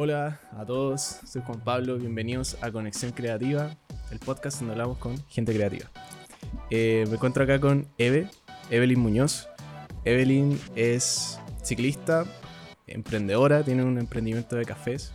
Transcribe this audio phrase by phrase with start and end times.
[0.00, 3.76] Hola a todos, soy Juan Pablo, bienvenidos a Conexión Creativa,
[4.12, 5.90] el podcast donde hablamos con gente creativa.
[6.70, 8.28] Eh, me encuentro acá con Eve,
[8.70, 9.48] Evelyn Muñoz.
[10.04, 12.26] Evelyn es ciclista,
[12.86, 15.12] emprendedora, tiene un emprendimiento de cafés.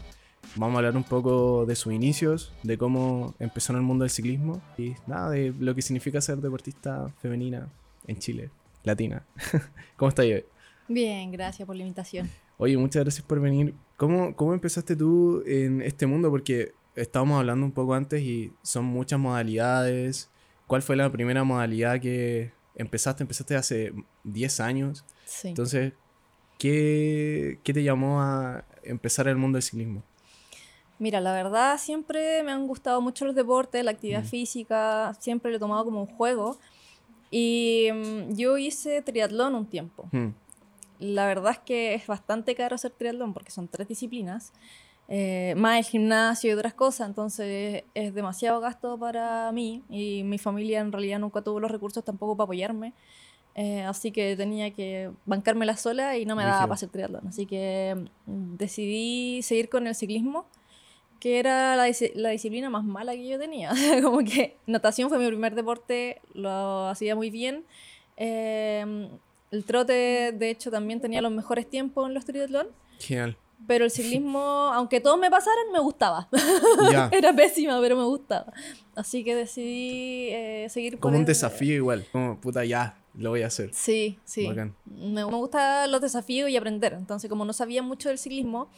[0.56, 4.12] Vamos a hablar un poco de sus inicios, de cómo empezó en el mundo del
[4.12, 7.70] ciclismo y nada, de lo que significa ser deportista femenina
[8.06, 8.50] en Chile,
[8.84, 9.26] latina.
[9.96, 10.46] ¿Cómo está Eve?
[10.90, 12.30] Bien, gracias por la invitación.
[12.58, 13.74] Oye, muchas gracias por venir.
[13.98, 16.30] ¿Cómo, ¿Cómo empezaste tú en este mundo?
[16.30, 20.30] Porque estábamos hablando un poco antes y son muchas modalidades.
[20.68, 23.24] ¿Cuál fue la primera modalidad que empezaste?
[23.24, 25.06] Empezaste hace 10 años.
[25.26, 25.50] Sí.
[25.50, 25.94] Entonces,
[26.58, 30.04] ¿qué, ¿qué te llamó a empezar el mundo del ciclismo?
[31.00, 34.28] Mira, la verdad siempre me han gustado mucho los deportes, la actividad Mm.
[34.28, 36.58] física, siempre lo he tomado como un juego.
[37.32, 40.08] Y mm, yo hice triatlón un tiempo.
[40.12, 40.30] Hmm,
[41.04, 44.54] La verdad es que es bastante caro hacer triatlón porque son tres disciplinas,
[45.10, 50.38] eh, más el gimnasio y otras cosas, entonces es demasiado gasto para mí y mi
[50.38, 52.94] familia en realidad nunca tuvo los recursos tampoco para apoyarme,
[53.56, 57.46] eh, así que tenía que bancármela sola y no me daba para hacer triatlón, así
[57.46, 60.46] que mm, decidí seguir con el ciclismo
[61.20, 63.72] que era la, dis- la disciplina más mala que yo tenía.
[64.04, 67.64] Como que natación fue mi primer deporte, lo hacía muy bien.
[68.18, 69.08] Eh,
[69.54, 72.68] el trote, de hecho, también tenía los mejores tiempos en los triatlón.
[73.00, 73.38] Genial.
[73.66, 74.40] Pero el ciclismo,
[74.74, 76.28] aunque todos me pasaran, me gustaba.
[76.92, 77.10] Ya.
[77.14, 78.52] Era pésima, pero me gustaba.
[78.96, 82.06] Así que decidí eh, seguir por Como un el- desafío igual.
[82.12, 83.70] Como, puta, ya, lo voy a hacer.
[83.74, 84.48] Sí, sí.
[84.48, 84.76] Bacán.
[84.86, 86.94] Me, me gustan los desafíos y aprender.
[86.94, 88.70] Entonces, como no sabía mucho del ciclismo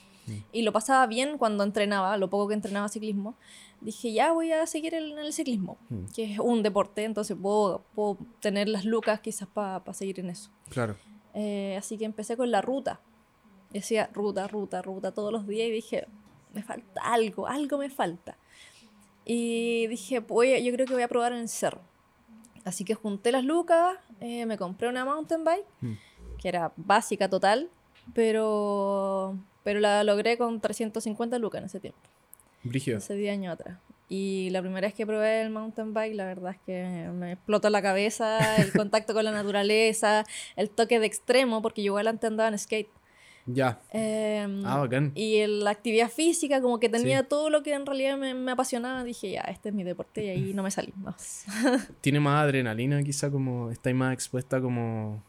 [0.52, 3.36] Y lo pasaba bien cuando entrenaba, lo poco que entrenaba ciclismo,
[3.82, 6.06] dije, ya voy a seguir el- en el ciclismo, Mm.
[6.16, 10.50] que es un deporte, entonces puedo, puedo tener las lucas quizás para seguir en eso.
[10.70, 10.96] Claro.
[11.36, 13.00] Eh, así que empecé con la ruta.
[13.72, 16.08] Decía ruta, ruta, ruta todos los días y dije,
[16.54, 18.38] me falta algo, algo me falta.
[19.26, 21.82] Y dije, voy, a- yo creo que voy a probar en el cerro.
[22.64, 25.94] Así que junté las lucas, eh, me compré una mountain bike, Mm.
[26.40, 27.70] que era básica total,
[28.14, 29.36] pero,
[29.66, 32.00] pero la logré con 350 lucas en ese tiempo,
[32.64, 33.00] Brígido.
[33.00, 33.78] hace 10 años atrás.
[34.08, 37.70] Y la primera vez que probé el mountain bike, la verdad es que me explotó
[37.72, 40.24] la cabeza, el contacto con la naturaleza,
[40.56, 42.88] el toque de extremo, porque yo igual antes andaba en skate.
[43.48, 43.80] Ya.
[43.92, 45.12] Em, Ah, bacán.
[45.16, 47.26] y el- la actividad física, como que tenía Sí.
[47.30, 50.30] todo lo que en realidad me, me apasionaba, dije, ya, este es mi deporte y
[50.30, 51.46] ahí no me salí más.
[52.02, 55.24] Tiene más adrenalina, quizá como estáis más expuesta como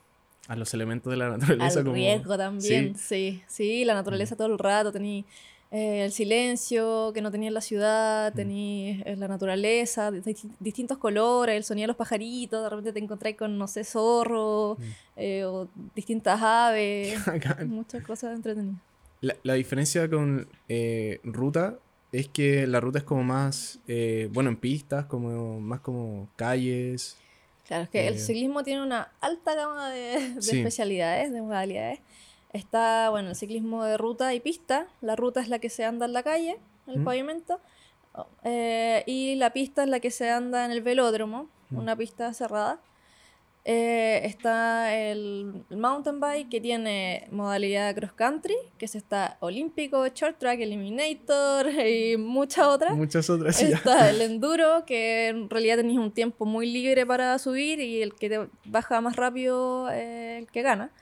[0.48, 1.78] a los elementos de la naturaleza.
[1.80, 1.94] Al como...
[1.96, 3.02] riesgo también, Sí.
[3.06, 5.24] sí, sí, la naturaleza todo el rato, tenía
[5.72, 10.12] eh, el silencio que no tenía en la ciudad, tenía eh, la naturaleza,
[10.60, 14.76] distintos colores, el sonido de los pajaritos, de repente te encontrás con, no sé, zorro,
[14.78, 14.82] Mm.
[15.16, 17.18] eh, o distintas aves,
[17.66, 18.78] muchas cosas entretenidas.
[19.22, 21.78] La, la diferencia con eh, ruta
[22.12, 27.16] es que la ruta es como más, eh, bueno, en pistas, como más como calles.
[27.66, 30.58] Claro, es que el Eh, ciclismo tiene una alta gama de, de Sí.
[30.58, 32.00] especialidades, de modalidades.
[32.52, 34.86] Está, bueno, el ciclismo de ruta y pista.
[35.00, 37.04] La ruta es la que se anda en la calle, en el Mm.
[37.04, 37.60] pavimento.
[38.44, 41.78] Eh, y la pista es la que se anda en el velódromo, Mm.
[41.78, 42.78] una pista cerrada.
[43.68, 50.38] Eh, está el, mountain bike que tiene modalidad cross country, que es está olímpico, short
[50.38, 52.96] track, eliminator y muchas otras.
[52.96, 53.56] Muchas otras.
[53.56, 53.76] sí, ya.
[53.78, 58.14] Está el enduro, que en realidad tenéis un tiempo muy libre para subir y el
[58.14, 60.92] que te baja más rápido es el que gana.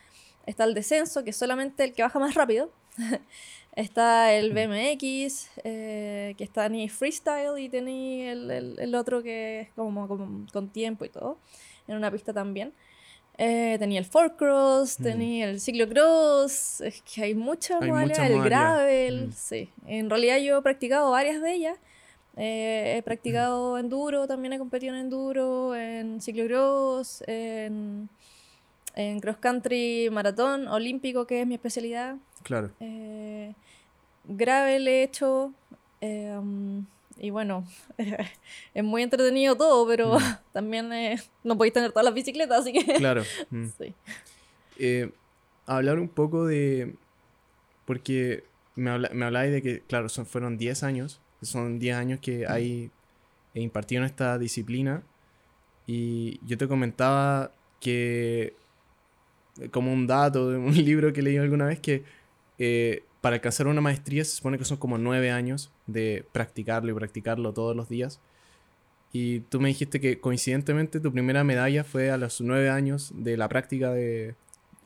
[0.47, 2.71] Está el descenso, que es solamente el que baja más rápido.
[3.77, 9.61] está el BMX, eh, que está ni freestyle y tenéis el, el- el otro que
[9.63, 11.39] es como, como con tiempo y todo,
[11.89, 12.73] en una pista también.
[13.37, 15.03] Eh, tenía el four cross, Mm.
[15.03, 19.33] tenía el ciclocross, es que hay muchas Hay modalidades, muchas el gravel, Mm.
[19.33, 19.71] sí.
[19.87, 21.77] En realidad yo he practicado varias de ellas.
[22.37, 28.09] Eh, he practicado enduro, también he competido en enduro, en ciclocross, en,
[28.95, 32.17] en cross country, maratón, olímpico, que es mi especialidad.
[32.45, 32.71] Claro.
[32.81, 33.53] Eh,
[34.25, 35.53] gravel he hecho.
[36.03, 36.85] um,
[37.25, 37.67] y bueno,
[38.75, 40.23] es muy entretenido todo, pero Mm.
[40.53, 42.85] también eh, no podéis tener todas las bicicletas, así que.
[42.99, 43.23] Claro.
[43.51, 43.67] mm.
[43.79, 43.95] sí.
[44.79, 45.11] Eh,
[45.65, 46.95] hablar un poco de.
[47.87, 48.45] Porque
[48.77, 51.21] me, habla, me habláis de que, claro, son, fueron 10 años.
[51.41, 52.91] Son 10 años que hay
[53.55, 55.03] e impartieron esta disciplina.
[55.87, 58.55] Y yo te comentaba que,
[59.61, 62.05] eh, como un dato de un libro que leí alguna vez, que
[62.59, 66.95] eh, para alcanzar una maestría se supone que son como 9 años de practicarlo y
[66.95, 68.21] practicarlo todos los días.
[69.13, 73.39] Y tú me dijiste que coincidentemente tu primera medalla fue a los 9 años de
[73.39, 74.35] la práctica de,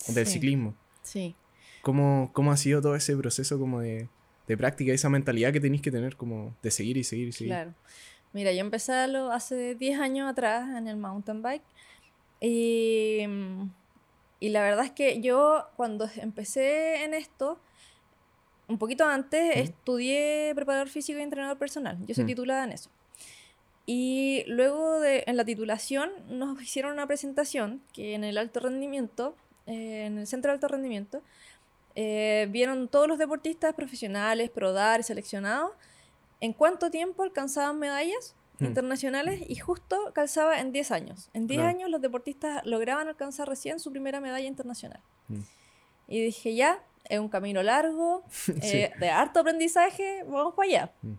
[0.06, 0.76] del Sí, ciclismo.
[1.02, 1.34] Sí.
[1.82, 4.08] ¿Cómo, ¿Cómo ha sido todo ese proceso como de
[4.46, 7.52] de práctica, esa mentalidad que tenéis que tener como de seguir y seguir y seguir.
[7.52, 7.74] Claro.
[8.32, 11.62] Mira, yo empecé a lo- hace 10 años atrás en el mountain bike
[12.40, 13.24] y,
[14.40, 17.60] y la verdad es que yo cuando empecé en esto,
[18.68, 19.60] un poquito antes, ¿Mm?
[19.60, 21.98] estudié preparador físico y entrenador personal.
[22.06, 22.28] Yo soy Mm.
[22.28, 22.90] titulada en eso.
[23.86, 29.34] Y luego de, en la titulación nos hicieron una presentación que en el alto rendimiento,
[29.66, 31.22] eh, en el centro de alto rendimiento,
[31.94, 35.72] eh, vieron todos los deportistas profesionales, prodar seleccionados,
[36.40, 38.64] en cuánto tiempo alcanzaban medallas Mm.
[38.66, 41.30] internacionales y justo calzaba en 10 años.
[41.32, 41.68] En 10 Claro.
[41.76, 45.00] años los deportistas lograban alcanzar recién su primera medalla internacional.
[45.28, 45.40] Mm.
[46.08, 48.22] Y dije, ya, es un camino largo,
[48.62, 50.92] eh, de harto aprendizaje, vamos para allá.
[51.02, 51.12] Mm.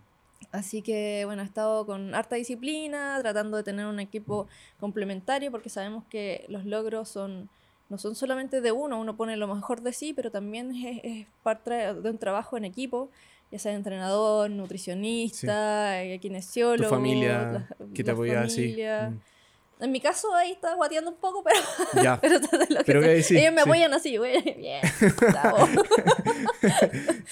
[0.52, 4.48] Así que, bueno, he estado con harta disciplina, tratando de tener un equipo
[4.80, 7.48] complementario, porque sabemos que los logros son
[7.88, 11.26] no son solamente de uno, uno pone lo mejor de sí, pero también es, es
[11.42, 13.10] parte de un trabajo en equipo,
[13.50, 18.54] ya sea entrenador, nutricionista, eh, kinesiólogo, Tu familia la- que te la apoya así.
[18.62, 19.10] familia.
[19.10, 19.20] Mm.
[19.80, 21.58] En mi caso ahí está guateando un poco, pero,
[22.02, 22.18] Ya.
[22.20, 23.68] pero, lo que Pero que sí, ellos me sí.
[23.68, 24.80] apoyan así, güey, bien.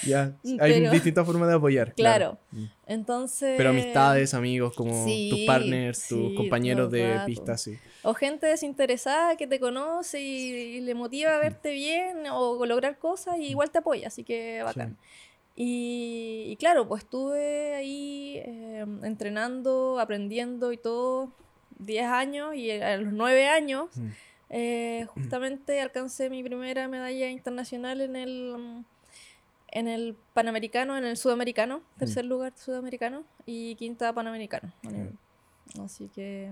[0.05, 0.33] Ya.
[0.61, 1.95] Hay Pero- distintas formas de apoyar.
[1.95, 2.39] Claro.
[2.53, 2.65] Mm.
[2.87, 3.55] Entonces...
[3.57, 7.27] Pero amistades, amigos, como Sí, tus partners, tus compañeros de rato.
[7.27, 7.77] pista, sí.
[8.03, 12.99] O gente desinteresada que te conoce y, y le motiva a verte bien o lograr
[12.99, 14.97] cosas y igual te apoya, así que bacán.
[15.57, 21.33] Y, y claro, pues estuve ahí eh, entrenando, aprendiendo y todo
[21.79, 24.07] 10 años y a los 9 años Mm.
[24.51, 28.85] eh, justamente alcancé mi primera medalla internacional en el, mm,
[29.73, 34.73] en el Panamericano, en el Sudamericano, tercer lugar Sudamericano y quinta Panamericano.
[35.85, 36.51] Así que...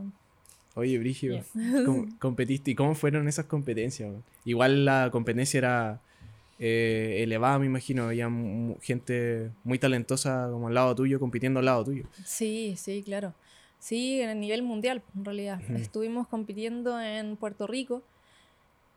[0.75, 1.43] Oye, Brigio,
[1.87, 2.71] ¿cómo- competiste.
[2.73, 4.13] ¿Y cómo fueron esas competencias?
[4.45, 6.01] Igual la competencia era
[6.59, 8.05] eh, elevada, me imagino.
[8.05, 8.31] Había
[8.83, 12.05] gente muy talentosa como al lado tuyo, compitiendo al lado tuyo.
[12.27, 13.33] Sí, sí, claro.
[13.79, 15.61] Sí, en el nivel mundial, en realidad.
[15.77, 18.03] Estuvimos compitiendo en Puerto Rico.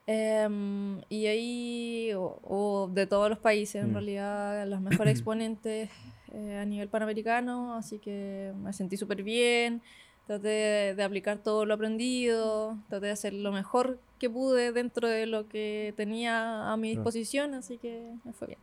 [0.08, 3.94] em, y ahí, o, o de todos los países, en Mm.
[3.94, 5.90] realidad, los mejores exponentes
[6.34, 7.76] eh, a nivel panamericano.
[7.76, 9.82] Así que me sentí súper bien.
[10.26, 12.78] Traté de, de aplicar todo lo aprendido.
[12.90, 17.54] Traté de hacer lo mejor que pude dentro de lo que tenía a mi disposición.
[17.54, 18.60] Así que me fue bien.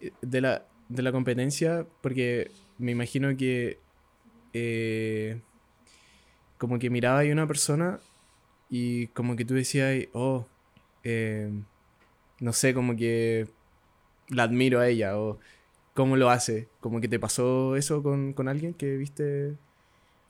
[0.00, 3.78] Eh, De la, de la competencia, porque me imagino que
[4.52, 5.40] eh,
[6.58, 7.98] como que miraba ahí una persona
[8.70, 10.46] y como que tú decías, oh,
[11.04, 11.50] eh,
[12.40, 13.48] no sé, como que
[14.28, 15.38] la admiro a ella o
[15.94, 16.68] cómo lo hace.
[16.80, 19.56] Como que te pasó eso con, con alguien que viste.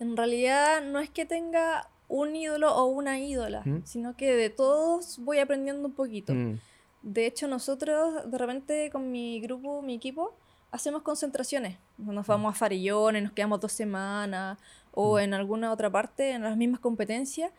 [0.01, 3.83] En realidad no es que tenga un ídolo o una ídola, ¿Mm?
[3.85, 6.35] sino que de todos voy aprendiendo un poquito.
[6.35, 6.59] Mm,
[7.03, 10.35] De hecho, nosotros de repente con mi grupo, mi equipo,
[10.73, 11.77] hacemos concentraciones.
[11.99, 14.59] Nos vamos a Farillones, nos quedamos dos semanas
[14.93, 15.21] o Mm.
[15.21, 17.53] en alguna otra parte, en las mismas competencias.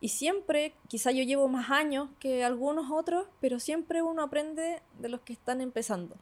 [0.00, 5.08] Y siempre, quizá yo llevo más años que algunos otros, pero siempre uno aprende de
[5.08, 6.16] los que están empezando.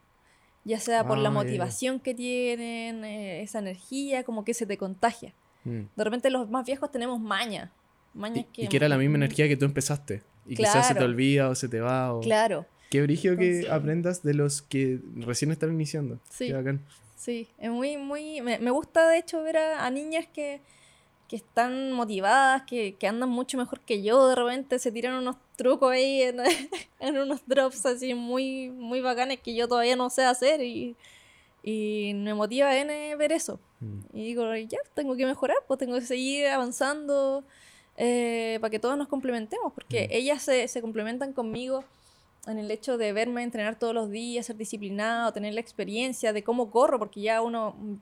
[0.64, 1.34] Ya sea por Ah, la ya.
[1.34, 5.34] motivación que tienen, eh, esa energía, como que se te contagia.
[5.64, 5.80] mm.
[5.96, 7.70] De repente los más viejos tenemos maña.
[8.14, 10.22] Mañas Y, y que era la misma energía que tú empezaste.
[10.46, 11.06] Y quizás se te Claro.
[11.12, 12.14] olvida o se te va.
[12.14, 12.20] O...
[12.20, 16.18] Claro, Qué brigio que aprendas de los que recién están iniciando.
[16.30, 16.46] Sí.
[16.48, 16.80] Qué bacán.
[17.16, 17.48] sí.
[17.58, 18.40] Es muy, muy...
[18.40, 20.60] Me, me gusta de hecho ver a, a niñas que,
[21.28, 24.28] que están motivadas, que, que andan mucho mejor que yo.
[24.28, 26.38] De repente se tiran unos trucos ahí en,
[27.00, 30.94] en unos drops así muy, muy bacanes que yo todavía no sé hacer y,
[31.64, 33.58] y me motiva en ver eso.
[33.80, 33.98] Mm.
[34.16, 37.42] Y digo, ya, tengo que mejorar, pues tengo que seguir avanzando
[37.96, 40.12] eh, para que todos nos complementemos, porque Mm.
[40.12, 41.82] ellas se, se complementan conmigo
[42.46, 46.42] en el hecho de verme entrenar todos los días, ser disciplinado, tener la experiencia de
[46.44, 47.94] cómo corro, porque ya uno mm,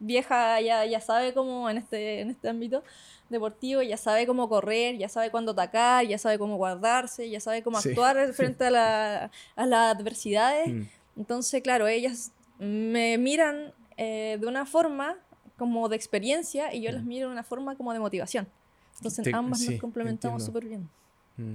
[0.00, 2.82] vieja ya, ya sabe cómo en este, en este ámbito
[3.30, 7.62] deportivo, ya sabe cómo correr, ya sabe cuándo atacar, ya sabe cómo guardarse, ya sabe
[7.62, 7.90] cómo Sí.
[7.90, 10.68] actuar frente a, la- a las adversidades.
[10.72, 10.82] Mm.
[11.16, 15.16] Entonces, claro, ellas me miran eh, de una forma
[15.56, 17.08] como de experiencia y yo las Mm.
[17.08, 18.48] miro de una forma como de motivación.
[18.96, 20.88] Entonces, Te- ambas sí, nos complementamos súper bien.
[21.36, 21.54] Mm.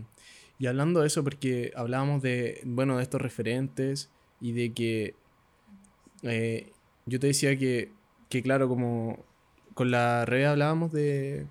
[0.59, 4.11] Y hablando de eso, porque hablábamos de, bueno, de estos referentes
[4.41, 5.15] y de que
[6.21, 6.73] eh,
[7.05, 7.93] yo te decía que,
[8.27, 9.23] que, claro, como
[9.73, 11.47] con la Rebe hablábamos de,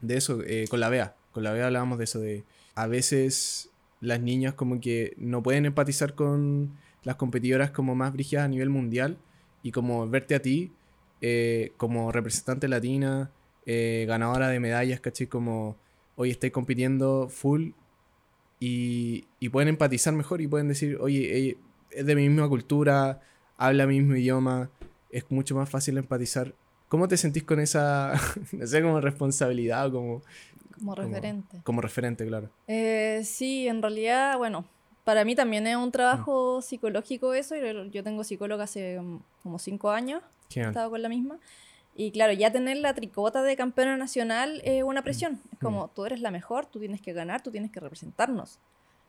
[0.00, 2.44] de eso, eh, con la Bea, con la Bea hablábamos de eso, de
[2.76, 8.44] a veces las niñas como que no pueden empatizar con las competidoras como más brígidas
[8.44, 9.18] a nivel mundial
[9.64, 10.72] y como verte a ti
[11.20, 13.32] eh, como representante latina,
[13.66, 15.26] ganadora de medallas, ¿cachai?
[15.26, 15.76] Como
[16.16, 17.72] hoy estoy compitiendo full
[18.60, 21.54] y, y pueden empatizar mejor y pueden decir, oye, ella
[21.90, 23.20] es de mi misma cultura,
[23.56, 24.70] habla el mismo idioma,
[25.10, 26.54] es mucho más fácil empatizar.
[26.88, 28.14] ¿Cómo te sentís con esa,
[28.52, 30.22] no sé, como responsabilidad o como...
[30.78, 31.60] Como referente.
[31.64, 32.50] Como referente, claro.
[32.68, 34.64] Eh, sí, en realidad, bueno,
[35.04, 37.56] para mí también es un trabajo psicológico eso.
[37.56, 40.22] Yo, yo tengo psicóloga hace mm, como cinco años.
[40.54, 41.38] He estado con la misma.
[42.00, 45.40] Y claro, ya tener la tricota de campeona nacional es una presión.
[45.52, 48.60] Es como, tú eres la mejor, tú tienes que ganar, tú tienes que representarnos.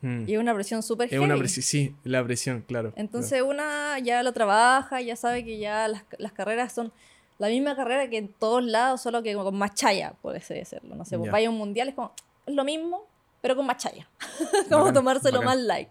[0.01, 0.27] Mm.
[0.27, 2.91] Y es una presión súper Es una presión, sí, la presión, claro.
[2.95, 6.91] Entonces una ya lo trabaja, ya sabe que ya las, las, carreras son
[7.37, 10.95] la misma carrera que en todos lados, solo que con más chaya, puede serlo.
[10.95, 12.11] No sé, pues vaya a un mundial, es como,
[12.47, 13.05] es lo mismo,
[13.39, 14.09] pero con más chaya.
[14.67, 15.89] como tomárselo más light.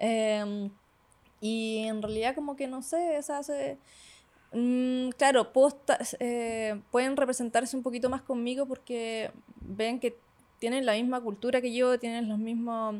[0.00, 0.68] Em,
[1.40, 3.78] y en realidad como que no sé, se hace...
[4.52, 5.52] Mm, claro,
[6.20, 10.16] eh, pueden representarse un poquito más conmigo porque ven que
[10.58, 12.96] tienen la misma cultura que yo, tienen los mismos,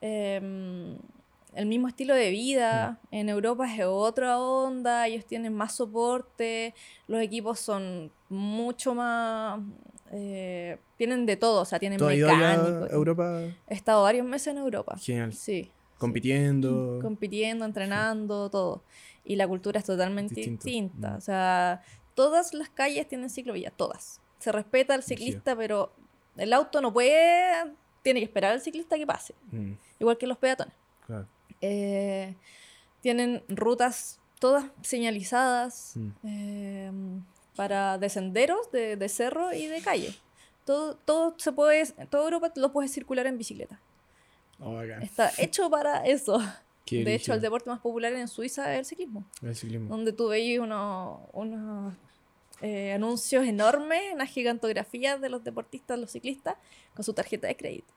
[0.00, 0.96] em,
[1.54, 3.00] el mismo estilo de vida.
[3.10, 6.74] En Europa es otra onda, ellos tienen más soporte,
[7.06, 9.60] los equipos son mucho más...
[10.10, 12.90] Eh, tienen de todo, o sea, tienen mecánicos.
[12.90, 13.42] Europa?
[13.66, 14.96] He estado varios meses en Europa.
[14.98, 15.34] Genial.
[15.34, 15.70] Sí.
[15.98, 17.00] Compitiendo.
[17.02, 18.82] Compitiendo, entrenando, todo.
[19.28, 21.10] Y la cultura es totalmente distinta.
[21.10, 21.16] Mm.
[21.16, 21.82] O sea,
[22.14, 24.20] todas las calles tienen ciclovía, todas.
[24.38, 25.92] Se respeta al ciclista, pero
[26.36, 29.34] el auto no puede, tiene que esperar al ciclista que pase.
[29.52, 29.72] Mm.
[30.00, 30.74] Igual que los peatones.
[31.60, 32.34] Eh,
[33.00, 36.10] tienen rutas todas señalizadas mm.
[36.24, 36.92] eh,
[37.54, 40.14] para descenderos de, de, cerro y de calle.
[40.64, 43.80] Todo, todo se puede, toda Europa lo puedes circular en bicicleta.
[44.60, 46.40] Oh, Está hecho para eso.
[46.90, 49.24] de hecho, el deporte más popular en Suiza es el ciclismo.
[49.42, 49.88] El ciclismo.
[49.88, 51.94] Donde tú veis unos, unos
[52.60, 56.56] eh, anuncios enormes, unas gigantografías de los deportistas, los ciclistas,
[56.94, 57.92] con su tarjeta de crédito.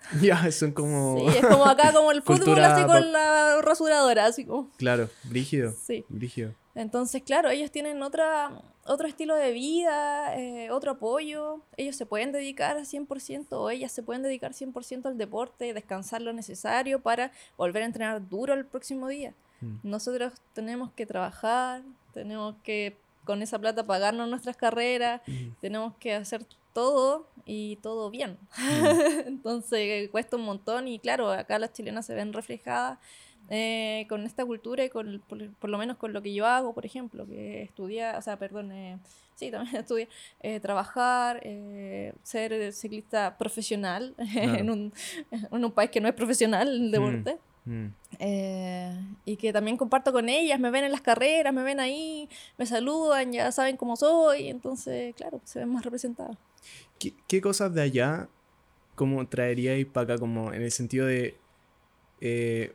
[0.22, 1.18] Ya, son como...
[1.18, 4.70] Sí, es como acá como el fútbol así con la rasuradora, así como...
[4.76, 5.72] Claro, brígido.
[5.72, 6.04] Sí.
[6.08, 6.54] Brígido.
[6.74, 8.52] Entonces, claro, ellos tienen otra,
[8.88, 11.60] otro estilo de vida, eh, otro apoyo.
[11.76, 16.32] Ellos se pueden dedicar 100% o ellas se pueden dedicar 100% al deporte, descansar lo
[16.32, 19.34] necesario para volver a entrenar duro el próximo día.
[19.60, 19.76] Mm.
[19.82, 21.82] Nosotros tenemos que trabajar,
[22.14, 25.48] tenemos que con esa plata pagarnos nuestras carreras, mm.
[25.60, 28.38] tenemos que hacer todo y todo bien.
[28.56, 28.86] Mm.
[29.26, 32.98] Entonces cuesta un montón y claro, acá las chilenas se ven reflejadas
[33.50, 36.84] eh, con esta cultura y con, por, lo menos con lo que yo hago, por
[36.84, 38.98] ejemplo, que estudiar, o sea, perdón, eh,
[39.36, 40.08] sí, también estudiar,
[40.40, 41.42] eh, trabajar,
[42.22, 44.92] ser ciclista profesional en, un,
[45.30, 47.38] en, un, país que no es profesional el mm, deporte.
[47.64, 47.88] Mm.
[49.26, 52.64] y que también comparto con ellas, me ven en las carreras, me ven ahí, me
[52.64, 56.36] saludan, ya saben cómo soy, entonces, claro, se ven más representadas.
[56.98, 58.28] ¿Qué, cosas de allá
[58.94, 61.36] como traeríais para acá, como en el sentido de,
[62.20, 62.74] eh,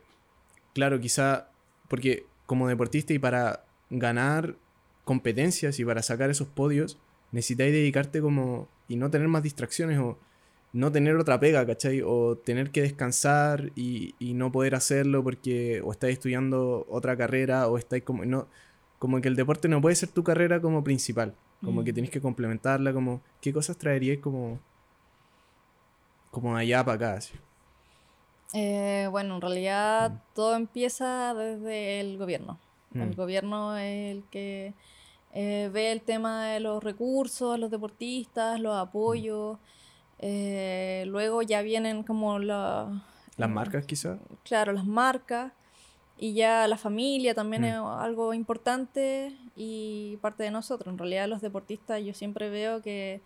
[0.74, 1.48] claro, quizá,
[1.88, 4.56] porque como deportista y para ganar
[5.04, 6.98] competencias y para sacar esos podios,
[7.32, 10.18] necesitáis dedicarte como y no tener más distracciones o
[10.72, 12.02] no tener otra pega, ¿cachai?
[12.04, 17.68] O tener que descansar y, y no poder hacerlo porque o estáis estudiando otra carrera
[17.68, 18.24] o estáis como...
[18.24, 18.48] No,
[18.98, 21.34] como que el deporte no puede ser tu carrera como principal.
[21.62, 24.60] Como que tenés que complementarla, como, ¿qué cosas traerías como,
[26.30, 27.26] como allá para acá?
[28.54, 30.18] Eh, bueno, en realidad mm.
[30.34, 32.58] todo empieza desde el gobierno.
[32.94, 33.14] El mm.
[33.14, 34.74] gobierno es el que
[35.32, 39.58] eh, ve el tema de los recursos, los deportistas, los apoyos.
[40.20, 43.02] Eh, luego ya vienen como la,
[43.36, 44.20] las marcas quizás.
[44.44, 45.52] Claro, las marcas.
[46.16, 47.66] Y ya la familia también mm.
[47.66, 50.92] es algo importante y parte de nosotros.
[50.92, 53.20] En realidad los deportistas yo siempre veo que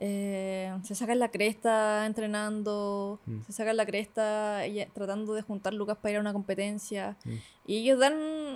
[0.00, 3.40] eh, se sacan la cresta entrenando, mm.
[3.46, 4.62] se sacan la cresta
[4.94, 7.16] tratando de juntar lucas para ir a una competencia.
[7.24, 7.34] Mm.
[7.66, 8.14] Y ellos dan,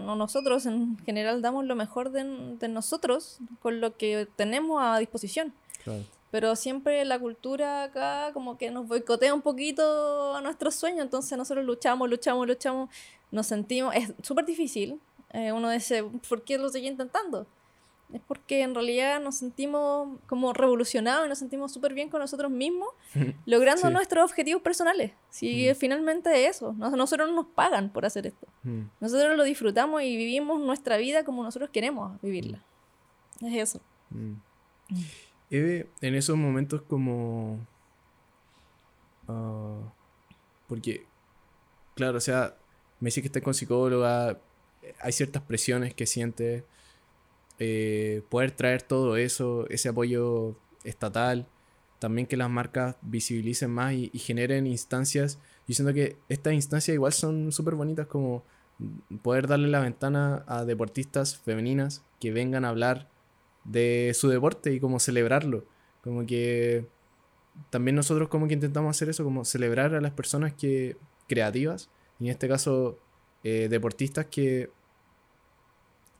[0.08, 4.98] o nosotros en general damos lo mejor de, de nosotros con lo que tenemos a
[4.98, 5.52] disposición.
[6.30, 11.36] Pero siempre la cultura acá como que nos boicotea un poquito a nuestros sueños, entonces
[11.36, 12.88] nosotros luchamos, luchamos, luchamos
[13.32, 15.00] nos sentimos, es súper difícil,
[15.32, 17.46] eh, uno dice, ¿por qué lo sigue intentando?
[18.12, 22.50] Es porque en realidad nos sentimos como revolucionados y nos sentimos súper bien con nosotros
[22.50, 22.88] mismos,
[23.46, 25.12] logrando nuestros objetivos personales.
[25.30, 25.74] Si mm.
[25.74, 28.46] finalmente es eso, nosotros no nos pagan por hacer esto.
[28.62, 28.82] Mm.
[29.00, 32.62] Nosotros lo disfrutamos y vivimos nuestra vida como nosotros queremos vivirla.
[33.40, 33.46] Mm.
[33.46, 33.80] Es eso.
[35.50, 37.58] Eve, en esos momentos como...
[39.28, 39.92] Ah,
[40.68, 41.06] porque,
[41.94, 42.56] claro, o sea,
[43.00, 44.38] me dice que está con psicóloga,
[45.00, 46.64] hay ciertas presiones que siente,
[47.64, 51.46] eh, poder traer todo eso, ese apoyo estatal,
[52.00, 55.38] también que las marcas visibilicen más y, generen instancias.
[55.68, 58.42] Yo siento que estas instancias igual son súper bonitas como
[59.22, 63.08] poder darle la ventana a deportistas femeninas que vengan a hablar
[63.62, 65.64] de su deporte y como celebrarlo.
[66.02, 66.88] Como que
[67.70, 70.96] también nosotros como que intentamos hacer eso, como celebrar a las personas que
[71.28, 72.98] creativas, y en este caso
[73.44, 74.70] eh, deportistas que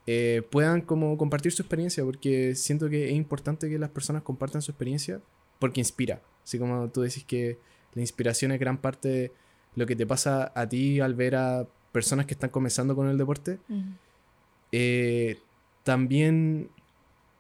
[0.07, 4.63] eh, puedan como compartir su experiencia, porque siento que es importante que las personas compartan
[4.63, 5.21] su experiencia
[5.59, 6.21] porque inspira.
[6.43, 7.59] Así como tú decís que
[7.95, 9.33] la inspiración es gran parte de
[9.77, 13.17] lo que te pasa a ti al ver a personas que están comenzando con el
[13.17, 13.59] deporte.
[14.73, 15.39] Eh,
[15.85, 16.71] también,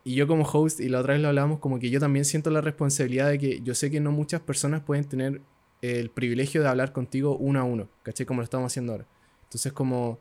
[0.04, 2.50] y yo como host, y la otra vez lo hablábamos, como que yo también siento
[2.50, 5.40] la responsabilidad de que yo sé que no muchas personas pueden tener
[5.80, 8.24] el privilegio de hablar contigo uno a uno, ¿cachai?
[8.24, 9.06] Como lo estamos haciendo ahora.
[9.44, 10.20] Entonces, como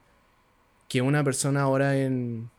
[0.91, 2.49] que una persona ahora en,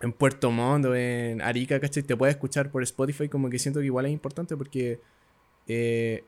[0.00, 2.02] en Puerto Montt o en Arica, ¿cachai?
[2.02, 5.00] Te puede escuchar por Spotify, como que siento que igual es importante porque
[5.68, 6.24] eh,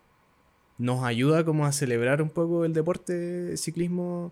[0.79, 4.31] nos ayuda como a celebrar un poco el deporte ciclismo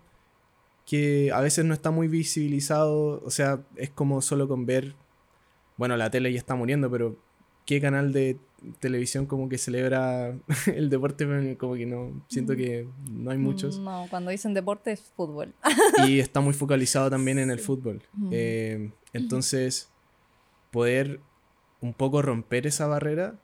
[0.85, 4.95] que a veces no está muy visibilizado, o sea, es como solo con ver,
[5.75, 7.17] bueno, la tele ya está muriendo, pero
[7.65, 8.37] ¿qué canal de
[8.79, 10.35] televisión como que celebra
[10.75, 13.79] el deporte como que no siento que no hay muchos.
[13.79, 15.53] No cuando dicen deporte es fútbol.
[16.07, 18.01] Y está muy focalizado también en el fútbol.
[18.31, 19.89] Eh, entonces
[20.71, 21.19] poder
[21.81, 23.39] un poco romper esa barrera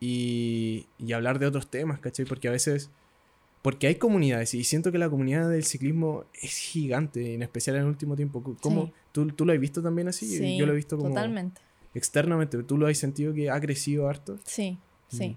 [0.00, 2.26] y, y, hablar de otros temas ¿cachai?
[2.26, 2.90] porque a veces
[3.62, 7.82] porque hay comunidades y siento que la comunidad del ciclismo es gigante en especial en
[7.82, 8.42] el último tiempo.
[8.60, 10.26] ¿Cómo, ¿tú, ¿tú, lo has visto también así?
[10.26, 11.60] Sí, yo lo he visto como totalmente
[11.96, 14.38] externamente, ¿tú lo has sentido que ha crecido harto?
[14.44, 15.30] Sí, sí.
[15.30, 15.36] Mm.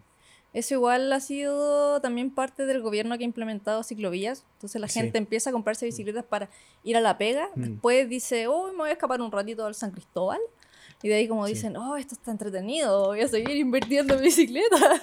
[0.51, 4.45] Eso igual ha sido también parte del gobierno que ha implementado ciclovías.
[4.53, 5.89] Entonces la gente empieza a comprarse mm.
[5.89, 6.49] bicicletas para
[6.83, 7.49] ir a la pega.
[7.55, 7.61] Mm.
[7.61, 10.39] Después dice, oh, me voy a escapar un ratito al San Cristóbal.
[11.01, 15.01] Y de ahí como dicen, oh, esto está entretenido, voy a seguir invirtiendo en bicicleta.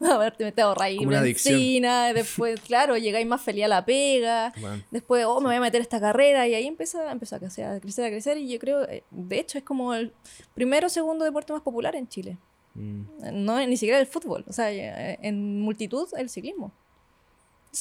[0.00, 0.90] a ver, te metes a ahorrar
[1.22, 4.52] benzina, después, claro, llegáis más feliz a la pega,
[4.90, 7.80] después, oh, me voy a meter esta carrera, y ahí empieza, empieza a, crecer, a
[7.80, 10.12] crecer, a crecer, y yo creo, eh, de hecho, es como el
[10.54, 12.36] primero o segundo deporte más popular en Chile.
[12.74, 13.04] Mm.
[13.32, 16.72] No, ni siquiera el fútbol, o sea, eh, en multitud el ciclismo.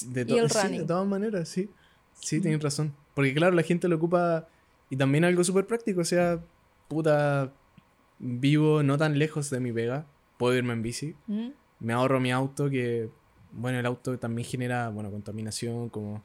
[0.06, 0.82] De y el running.
[0.82, 1.70] de todas maneras, sí.
[2.20, 2.96] Sí, tienes razón.
[3.14, 4.48] Porque claro, la gente lo ocupa
[4.90, 6.40] y también algo súper práctico, o sea,
[6.88, 7.54] puta,
[8.20, 10.06] vivo no tan lejos de mi vega,
[10.38, 11.50] puedo irme en bici, mm.
[11.80, 13.10] me ahorro mi auto, que,
[13.52, 16.24] bueno, el auto también genera, bueno, contaminación, como...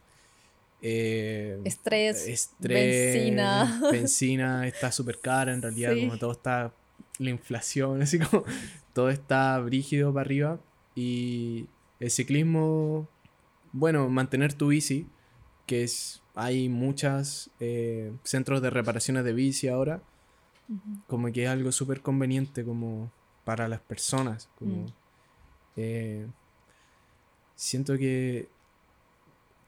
[0.84, 3.80] Eh, estrés, benzina.
[3.92, 6.72] Benzina está súper cara en realidad, como todo está,
[7.18, 8.44] la inflación, así como
[8.92, 10.60] todo está brígido para arriba.
[10.94, 11.66] Y
[12.00, 13.08] el ciclismo,
[13.72, 15.06] bueno, mantener tu bici,
[15.66, 20.02] que es, hay muchos eh, centros de reparaciones de bici ahora,
[21.06, 23.10] como que es algo súper conveniente como
[23.44, 24.48] para las personas.
[24.58, 24.92] Como, mm.
[25.76, 26.26] eh,
[27.54, 28.48] siento que...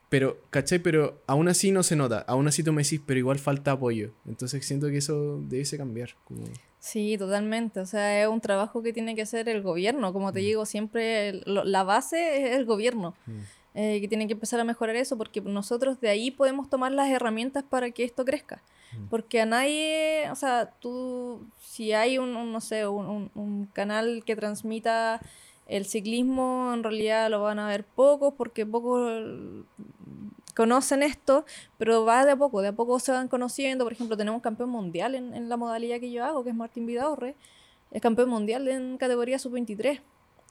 [0.08, 0.78] Pero, ¿cachai?
[0.78, 2.20] Pero aún así no se nota.
[2.28, 4.12] Aún así tú me decís, pero igual falta apoyo.
[4.26, 6.10] Entonces siento que eso debe cambiar.
[6.24, 6.44] Como...
[6.78, 7.80] Sí, totalmente.
[7.80, 10.12] O sea, es un trabajo que tiene que hacer el gobierno.
[10.12, 10.42] Como te mm.
[10.42, 13.14] digo, siempre la base es el gobierno.
[13.26, 13.40] Mm.
[13.76, 17.10] Eh, que tiene que empezar a mejorar eso porque nosotros de ahí podemos tomar las
[17.10, 18.62] herramientas para que esto crezca.
[18.96, 19.06] Mm.
[19.08, 24.36] Porque a nadie, o sea, tú, si hay un, no sé, un, un, canal que
[24.36, 25.20] transmita
[25.66, 29.12] el ciclismo, en realidad lo van a ver pocos porque pocos
[30.54, 31.44] conocen esto,
[31.76, 33.84] pero va de a poco, de a poco se van conociendo.
[33.84, 36.56] Por ejemplo, tenemos un campeón mundial en, en la modalidad que yo hago, que es
[36.56, 37.34] Martín Vidorre,
[37.90, 40.00] es campeón mundial en categoría sub-23.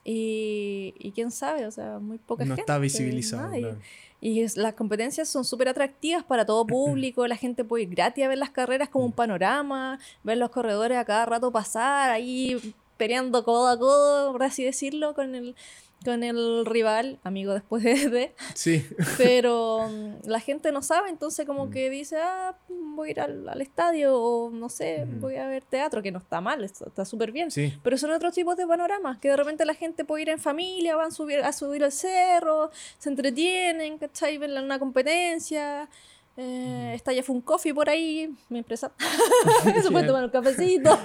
[0.05, 2.57] Y, y, quién sabe, o sea, muy poca gente.
[2.57, 3.77] No está visibilizado.
[4.19, 8.29] Y las competencias son súper atractivas para todo público, la gente puede ir gratis a
[8.29, 9.15] ver las carreras como un mm.
[9.15, 14.63] panorama, ver los corredores a cada rato pasar, ahí peleando codo a codo, por así
[14.63, 15.55] decirlo, con el,
[16.03, 18.85] con el rival, amigo después de, Sí.
[19.17, 21.71] Pero mm, la gente no sabe, entonces como mm.
[21.71, 26.01] que dice, ah, voy a ir al, estadio o no sé, voy a ver teatro,
[26.01, 27.51] que no está mal, está súper bien.
[27.51, 27.73] Sí.
[27.83, 30.95] Pero son otros tipos de panoramas, que de repente la gente puede ir en familia,
[30.95, 34.37] van a subir, a subir al cerro, se entretienen, ¿cachai?
[34.37, 35.89] Ven una competencia.
[36.35, 38.91] Eh, está ya fue un coffee por ahí, mi empresa.
[39.81, 40.97] se pueden tomar un cafecito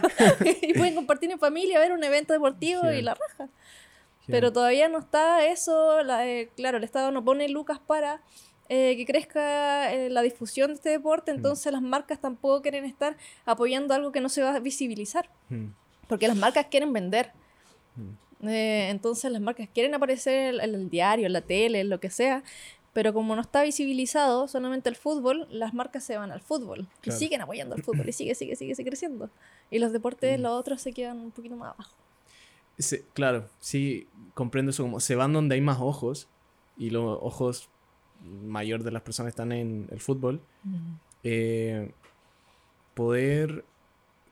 [0.63, 3.49] y pueden compartir en familia, ver un evento deportivo y la raja.
[4.29, 8.21] Pero todavía no está eso, eh, claro, el Estado no pone lucas para
[8.69, 11.37] eh, que crezca eh, la difusión de este deporte, mm.
[11.37, 15.67] entonces las marcas tampoco quieren estar apoyando algo que no se va a visibilizar, mm.
[16.09, 17.33] porque las marcas quieren vender.
[17.97, 18.49] Mm.
[18.49, 22.45] entonces las marcas quieren aparecer en el diario, en la tele, en lo que sea,
[22.93, 27.11] pero como no está visibilizado solamente el fútbol, las marcas se van al fútbol y
[27.13, 29.31] siguen apoyando al fútbol y sigue, sigue, sigue, sigue creciendo.
[29.71, 31.98] Y los deportes, los otros se quedan un poquito más abajo
[33.15, 34.83] claro, sí, comprendo eso.
[34.83, 36.29] Como se van donde hay más ojos
[36.77, 37.69] y los ojos
[38.25, 40.41] mayor de las personas están en el fútbol,
[41.23, 41.93] eh,
[42.95, 43.65] poder,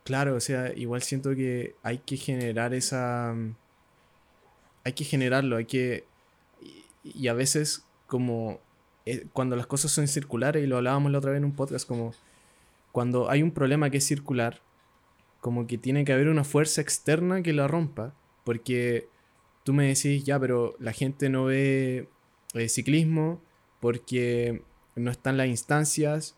[0.04, 3.34] claro, o sea, igual siento que hay que generar esa,
[4.84, 6.04] hay que generarlo, hay que,
[6.60, 8.60] y, y a veces como
[9.06, 11.86] eh, cuando las cosas son circulares, y lo hablábamos la otra vez en un podcast,
[11.86, 12.12] como
[12.90, 14.60] cuando hay un problema que es circular,
[15.40, 18.14] como que tiene que haber una fuerza externa que la rompa,
[18.46, 19.08] porque
[19.64, 22.08] tú me decís, ya, pero la gente no ve
[22.54, 23.42] eh, ciclismo
[23.80, 24.62] porque
[24.94, 26.36] no están las instancias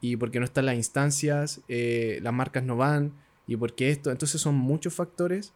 [0.00, 3.12] y porque no están las instancias, eh, las marcas no van
[3.48, 5.52] y porque esto, entonces son muchos factores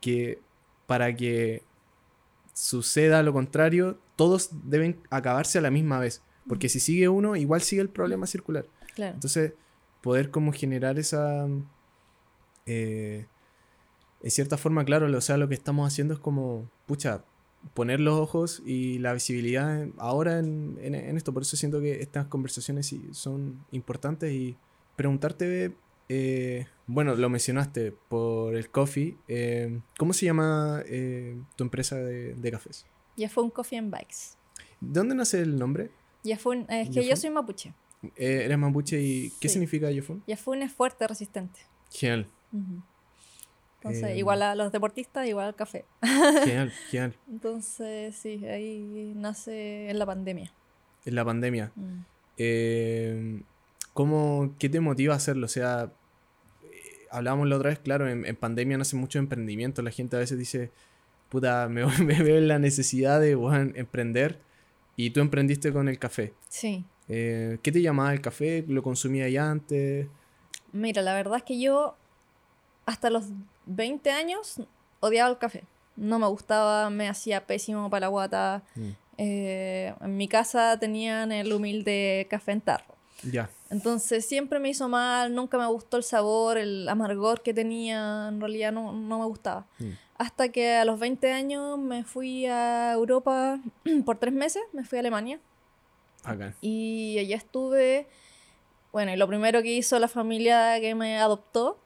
[0.00, 0.40] que
[0.86, 1.62] para que
[2.54, 7.60] suceda lo contrario, todos deben acabarse a la misma vez, porque si sigue uno, igual
[7.60, 8.66] sigue el problema circular.
[8.94, 9.14] Claro.
[9.14, 9.52] Entonces,
[10.00, 11.46] poder como generar esa...
[12.64, 13.26] eh,
[14.22, 17.24] en cierta forma, claro, o sea, lo que estamos haciendo es como, pucha,
[17.74, 21.32] poner los ojos y la visibilidad ahora en, en- en esto.
[21.32, 24.56] Por eso siento que estas conversaciones sí son importantes y
[24.96, 25.74] preguntarte,
[26.08, 32.34] eh, bueno, lo mencionaste por el coffee, eh, ¿cómo se llama eh, tu empresa de,
[32.34, 32.86] de cafés?
[33.16, 34.36] Yafun Coffee and Bikes.
[34.80, 35.90] ¿De dónde nace el nombre?
[36.24, 37.16] Yafun, es que yo Yafun.
[37.16, 37.74] soy mapuche.
[38.16, 39.54] ¿Eres mapuche y qué Sí.
[39.54, 40.24] significa Yofun?
[40.26, 41.60] Yafun es fuerte, resistente.
[41.90, 42.26] Genial.
[43.82, 44.18] Entonces, Em.
[44.18, 45.84] igual a los deportistas, igual al café.
[46.44, 47.16] genial, genial.
[47.28, 50.52] Entonces, sí, ahí nace en la pandemia.
[51.04, 51.72] En la pandemia.
[51.74, 51.98] Mm.
[52.38, 53.42] Eh,
[53.92, 55.46] ¿cómo, ¿Qué te motiva a hacerlo?
[55.46, 55.90] O sea,
[56.62, 56.68] eh,
[57.10, 59.82] hablábamos la otra vez, claro, en, en pandemia nace mucho emprendimiento.
[59.82, 60.70] La gente a veces dice,
[61.28, 63.32] puta, me, me veo en la necesidad de
[63.74, 64.38] emprender.
[64.94, 66.34] Y tú emprendiste con el café.
[66.48, 66.84] Sí.
[67.08, 68.64] Eh, ¿Qué te llamaba el café?
[68.68, 70.06] ¿Lo consumías ya antes?
[70.72, 71.96] Mira, la verdad es que yo
[72.86, 73.24] hasta los
[73.66, 74.60] 20 años
[75.00, 75.64] odiaba el café.
[75.96, 78.62] No me gustaba, me hacía pésimo para la guata.
[78.74, 78.90] Mm.
[79.18, 82.96] Eh, en mi casa tenían el humilde café en tarro.
[83.30, 83.50] Ya.
[83.70, 88.40] Entonces siempre me hizo mal, nunca me gustó el sabor, el amargor que tenía, en
[88.40, 89.66] realidad no, no me gustaba.
[89.78, 89.90] Mm.
[90.18, 93.60] Hasta que a los 20 años me fui a Europa
[94.04, 95.40] por tres meses, me fui a Alemania
[96.22, 96.54] Acá.
[96.60, 98.06] y allá estuve,
[98.92, 101.78] bueno, y lo primero que hizo la familia que me adoptó.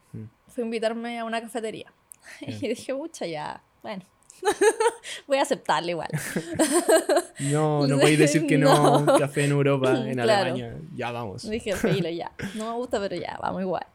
[0.57, 1.92] Fue invitarme a una cafetería.
[2.40, 2.59] Bien.
[2.61, 4.03] Y dije, mucha ya, bueno,
[5.29, 6.09] voy a aceptarle igual.
[7.38, 9.19] No, no podéis decir que no, No.
[9.19, 10.33] café en Europa, en Claro.
[10.33, 10.77] Alemania.
[10.95, 11.49] Ya vamos.
[11.49, 12.33] Dije, filo, ya.
[12.55, 13.87] No me gusta, pero ya, vamos igual.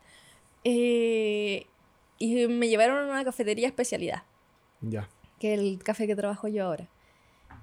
[0.63, 1.65] Eh,
[2.19, 4.23] y me llevaron a una cafetería especialidad,
[4.81, 5.09] Ya.
[5.39, 6.87] que es el café que trabajo yo ahora.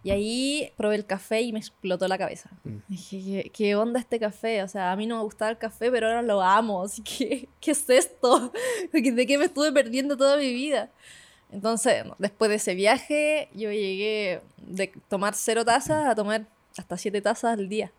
[0.04, 2.50] Y ahí probé el café y me explotó la cabeza.
[2.64, 2.76] Mm.
[2.88, 4.62] Dije, ¿qué, qué onda este café?
[4.62, 6.82] O sea, a mí no me gustaba el café, pero ahora lo amo.
[6.84, 8.52] Así que, ¿qué es esto?
[8.92, 10.90] ¿De qué me estuve perdiendo toda mi vida?
[11.50, 17.20] Entonces, después de ese viaje, yo llegué de tomar cero tazas a tomar hasta siete
[17.20, 17.92] tazas al día.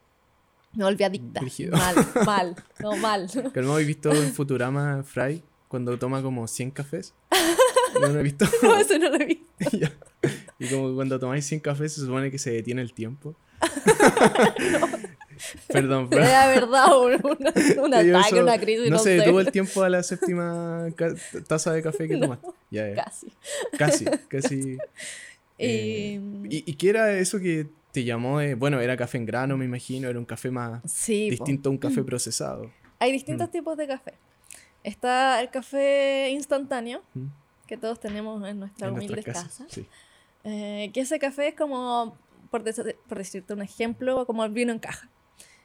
[0.74, 1.42] Me volví adicta.
[1.42, 1.76] Brígido.
[1.76, 3.30] Mal, mal, no mal.
[3.54, 7.14] Que no habéis visto en Futurama Fry cuando toma como 100 cafés.
[8.02, 8.46] No lo he visto.
[8.62, 9.46] No, eso no lo vi.
[9.74, 9.92] Ya.
[10.60, 13.36] Y como cuando tomáis 100 cafés se supone que se detiene el tiempo.
[15.68, 17.48] Perdón, Pero era verdad un, un-
[17.94, 19.16] ataque, eso- una crisis, no, no, se sé.
[19.22, 20.88] detuvo el tiempo a la séptima
[21.48, 22.48] taza de café que tomaste.
[22.70, 22.96] Ya, ya.
[23.06, 23.28] Casi.
[23.78, 24.78] Casi, casi.
[25.58, 29.58] Eh, Y- ¿y, qué era eso que te llamó de, bueno, era café en grano,
[29.58, 31.32] me imagino, era un café más sí, po.
[31.46, 32.70] distinto a un café procesado?
[33.00, 33.52] Hay distintos Mm.
[33.52, 34.14] tipos de café.
[34.84, 37.26] Está el café instantáneo, ¿Mm?
[37.70, 39.64] Que todos tenemos en nuestras En casas.
[39.70, 39.86] Sí.
[40.44, 42.18] Eh, que ese café es como,
[42.50, 42.64] por,
[43.08, 45.08] por decirte un ejemplo, como el vino en caja.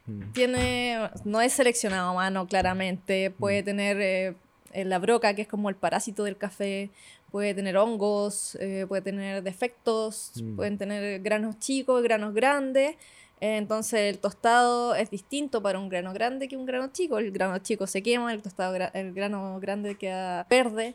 [0.06, 0.32] Mm.
[0.32, 3.30] Tiene, no es seleccionado a mano, claramente.
[3.30, 3.64] Puede Mm.
[3.64, 6.90] tener eh, la broca, que es como el parásito del café.
[7.30, 10.56] Puede tener hongos, eh, puede tener defectos, Mm.
[10.56, 12.96] pueden tener granos chicos, granos grandes.
[13.40, 17.18] Entonces el tostado es distinto para un grano grande que un grano chico.
[17.18, 20.94] El grano chico se quema, el tostado gra- el grano grande queda verde.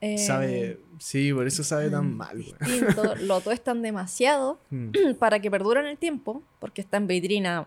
[0.00, 2.42] Eh, Sabe, sí, por eso sabe tan mal.
[2.42, 2.54] güey.
[2.60, 3.14] distinto.
[3.22, 4.90] Lo tuestan demasiado Mm.
[5.18, 7.66] para que perduren el tiempo, porque está en vitrina,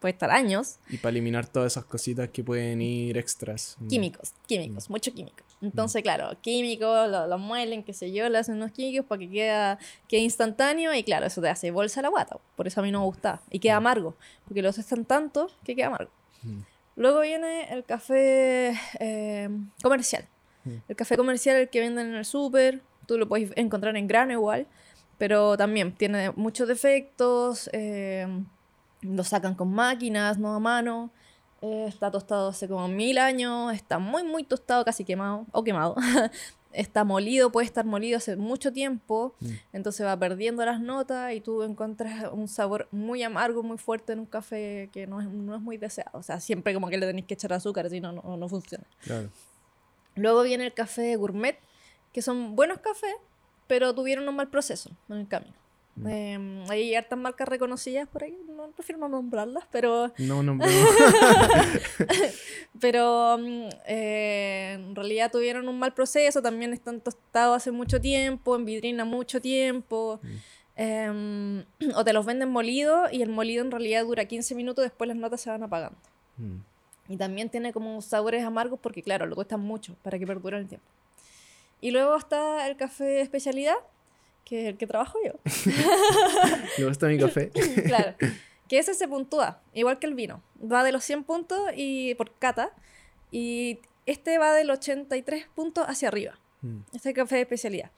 [0.00, 0.78] puede estar años.
[0.88, 3.76] Y para eliminar todas esas cositas que pueden ir extras.
[3.80, 3.88] Mm.
[3.88, 5.44] Químicos, químicos, mucho químico.
[5.60, 9.76] Entonces, claro, químicos, lo, lo muelen, qué sé yo, le hacen unos químicos para que
[10.06, 12.38] quede instantáneo y claro, eso te hace bolsa la guata.
[12.54, 13.42] Por eso a mí no me gusta.
[13.50, 16.10] Y queda amargo, porque lo están tanto que queda amargo.
[16.42, 16.60] Mm.
[16.94, 19.48] Luego viene el café eh,
[19.82, 20.26] comercial.
[20.88, 24.32] El café comercial, el que venden en el súper, tú lo puedes encontrar en grano
[24.32, 24.66] igual,
[25.18, 28.26] pero también tiene muchos defectos, eh,
[29.02, 31.10] lo sacan con máquinas, no a mano,
[31.62, 35.96] eh, está tostado hace como mil años, está muy, muy tostado, casi quemado, o quemado.
[36.72, 39.46] está molido, puede estar molido hace mucho tiempo, Mm.
[39.72, 44.20] entonces va perdiendo las notas y tú encuentras un sabor muy amargo, muy fuerte en
[44.20, 46.10] un café que no es, no es muy deseado.
[46.18, 48.84] O sea, siempre como que le tenéis que echar azúcar, si no, no, no funciona.
[49.00, 49.30] Claro.
[50.18, 51.58] Luego viene el café gourmet,
[52.12, 53.14] que son buenos cafés,
[53.66, 55.54] pero tuvieron un mal proceso en el camino.
[55.96, 56.06] Mm.
[56.08, 60.64] Eh, hay hartas marcas reconocidas por ahí, no prefiero no nombrarlas, pero, No, no, no.
[62.80, 68.56] pero mm, eh, en realidad tuvieron un mal proceso, también están tostados hace mucho tiempo,
[68.56, 70.20] en vidrina mucho tiempo,
[70.76, 75.08] eh, o te los venden molidos y el molido en realidad dura 15 minutos, después
[75.08, 75.98] las notas se van apagando.
[76.36, 76.58] Mm.
[77.08, 80.68] Y también tiene como sabores amargos porque, claro, lo cuestan mucho para que perdure el
[80.68, 80.86] tiempo.
[81.80, 83.76] Y luego está el café de especialidad,
[84.44, 85.32] que es el que trabajo yo.
[86.78, 87.50] ¿Le gusta mi café?
[87.86, 88.14] claro.
[88.68, 90.42] Que ese se puntúa, igual que el vino.
[90.60, 92.72] Va de los 100 puntos y por cata.
[93.30, 96.38] Y este va del 83 puntos hacia arriba.
[96.62, 96.80] Mm.
[96.92, 97.90] Este café de especialidad.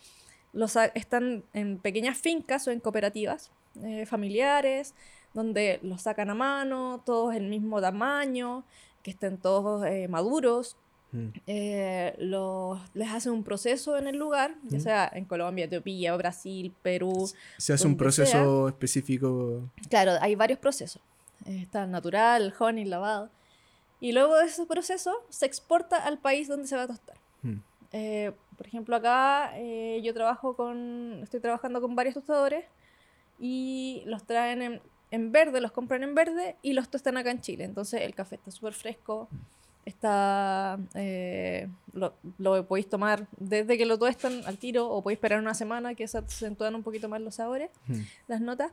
[0.52, 3.50] Los están en pequeñas fincas o en cooperativas
[3.82, 4.94] eh, familiares,
[5.32, 8.64] donde los sacan a mano, todos el mismo tamaño,
[9.02, 10.76] que estén todos eh, maduros.
[11.12, 11.28] Mm.
[11.46, 14.80] Eh, los, les hacen un proceso en el lugar, ya Mm.
[14.80, 17.28] sea en Colombia, Etiopía, Brasil, Perú.
[17.56, 19.62] Se hace un proceso específico.
[19.88, 21.02] Claro, hay varios procesos.
[21.46, 23.30] Está el natural, el honey, el lavado.
[23.98, 27.16] Y luego de ese proceso se exporta al país donde se va a tostar.
[27.42, 27.56] Mm.
[27.92, 29.52] Eh, por ejemplo, acá
[30.02, 32.66] yo trabajo con, estoy trabajando con varios tostadores
[33.38, 37.40] y los traen en, en verde, los compran en verde y los tostan acá en
[37.40, 37.64] Chile.
[37.64, 39.28] Entonces el café está súper fresco,
[39.84, 45.40] está, eh, lo, lo podéis tomar desde que lo tuestan al tiro o podéis esperar
[45.40, 48.00] una semana que se acentúan un poquito más los sabores, Mm.
[48.28, 48.72] las notas.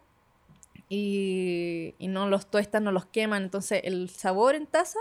[0.90, 3.44] Y, y no los tuestan, no los queman.
[3.44, 5.00] Entonces el sabor en taza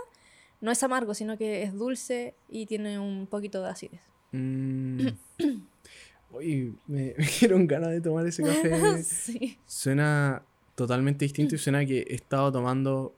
[0.60, 4.00] no es amargo, sino que es dulce y tiene un poquito de acidez.
[4.32, 5.06] Mm.
[6.38, 9.02] Me, me dieron ganas de tomar ese café.
[9.04, 9.58] sí.
[9.64, 10.42] Suena
[10.76, 13.14] totalmente distinto y suena que he estado tomando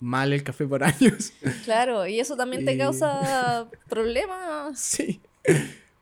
[0.00, 1.32] mal el café por años.
[1.64, 4.78] Claro, y eso también te Y- causa problemas.
[4.80, 5.20] sí.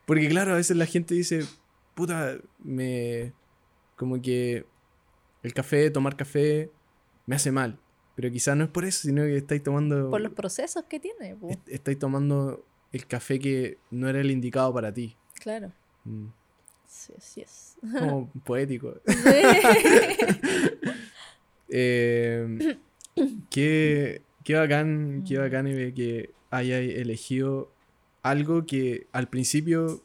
[0.06, 1.44] Porque claro, a veces la gente dice,
[1.94, 3.32] puta, me...
[3.96, 4.66] Como que
[5.42, 6.70] el café, tomar café,
[7.26, 7.78] me hace mal.
[8.16, 10.10] Pero quizás no es por eso, sino que estáis tomando...
[10.10, 11.36] Por los procesos que tiene.
[11.48, 15.16] est- estáis tomando el café que no era el indicado para ti.
[15.40, 15.72] Claro.
[16.04, 16.26] Mm.
[16.86, 17.76] Sí, así es.
[17.98, 18.94] Como poético.
[21.76, 22.76] Eh,
[23.50, 27.72] qué, qué bacán, qué bacán Eve, que hayas elegido
[28.22, 30.00] algo que al principio,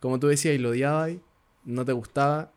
[0.00, 1.12] como tú decías, y lo odiabas,
[1.64, 2.52] no te gustaba,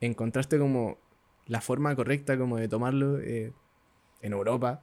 [0.00, 0.98] encontraste como
[1.46, 3.52] la forma correcta como de tomarlo eh,
[4.20, 4.82] en Europa.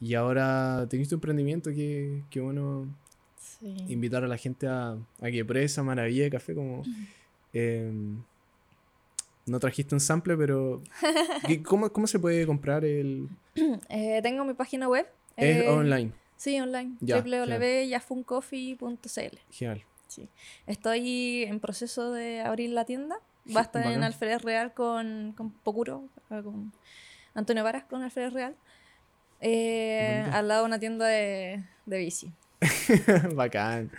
[0.00, 2.88] Y ahora tenés tu emprendimiento, que, que bueno
[3.36, 3.74] Sí.
[3.88, 6.82] invitar a la gente a, a que pruebe esa maravilla de café como...
[7.54, 7.90] eh,
[9.46, 10.82] no trajiste un sample, pero...
[11.46, 13.28] ¿qué- ¿Cómo, cómo se puede comprar el...?
[13.88, 15.06] Eh, tengo mi página web.
[15.36, 16.12] Es eh, online.
[16.36, 16.96] Sí, online.
[17.00, 19.82] Ya, www.yafuncoffee.cl Genial.
[20.08, 20.28] Sí.
[20.66, 23.16] Estoy en proceso de abrir la tienda.
[23.54, 24.04] Va a estar en Bacán.
[24.04, 26.72] Alfred Real con, con Pocuro, eh, con
[27.34, 28.54] Antonio Varas con Alfred Real.
[29.40, 32.32] Eh, al lado de una tienda de, de bici.
[33.34, 33.90] bacán,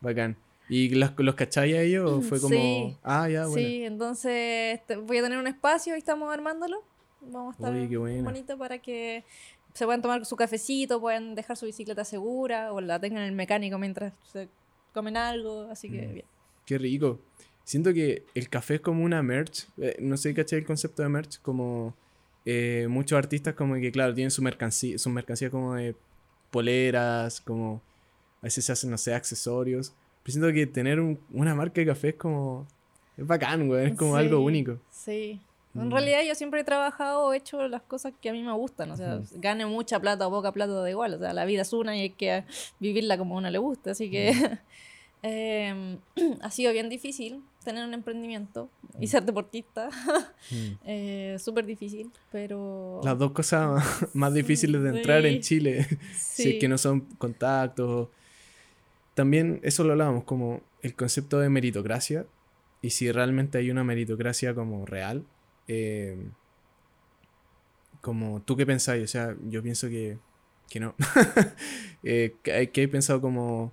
[0.00, 0.36] bacán.
[0.68, 2.54] ¿Y los, los cachai a ellos o fue como...
[2.54, 2.96] Sí.
[3.02, 3.54] Ah, ya, bueno.
[3.68, 6.82] Sí, entonces voy a tener un espacio y estamos armándolo.
[7.20, 9.24] Vamos a estar Uy, qué bonito para que
[9.74, 13.34] se puedan tomar su cafecito, puedan dejar su bicicleta segura o la tengan en el
[13.34, 14.48] mecánico mientras se
[14.92, 15.68] comen algo.
[15.70, 16.12] Así que Mm.
[16.14, 16.26] bien.
[16.66, 17.20] Qué rico.
[17.64, 19.66] Siento que el café es como una merch.
[19.78, 21.40] eh, no sé, ¿cachai el concepto de merch?
[21.42, 21.94] Como
[22.46, 25.94] eh, muchos artistas como que, claro, tienen su mercancía, su mercancía como de
[26.50, 27.80] poleras, como
[28.40, 29.94] a veces se hacen, no sé, accesorios.
[30.24, 32.66] Pero siento que tener un- una marca de café es como...
[33.16, 33.86] Es bacán, güey.
[33.86, 34.78] Es como algo Sí, único.
[34.90, 35.40] Sí.
[35.74, 35.80] Mm.
[35.82, 38.90] En realidad yo siempre he trabajado o hecho las cosas que a mí me gustan.
[38.90, 39.26] O sea, Ujú.
[39.40, 41.14] gane mucha plata o poca plata da igual.
[41.14, 42.44] O sea, la vida es una y hay que
[42.80, 43.92] vivirla como a uno le gusta.
[43.92, 44.32] Así que
[45.22, 45.98] eh,
[46.42, 49.08] ha sido bien difícil tener un emprendimiento y Mm.
[49.08, 49.88] ser deportista.
[50.50, 50.72] Mm.
[50.84, 53.00] Eh, Súper difícil, pero...
[53.02, 53.82] Las dos cosas
[54.14, 55.56] más, difíciles de entrar en Sí.
[55.56, 55.86] Chile.
[56.14, 58.08] Si es que no son contactos.
[59.14, 62.26] También eso lo hablábamos como el concepto de meritocracia.
[62.82, 65.24] Y si realmente hay una meritocracia como real.
[65.68, 66.18] eh,
[68.04, 70.18] como tú qué pensáis, o sea, yo pienso que,
[70.68, 70.94] que no.
[72.06, 73.72] Eh, que, hay pensado como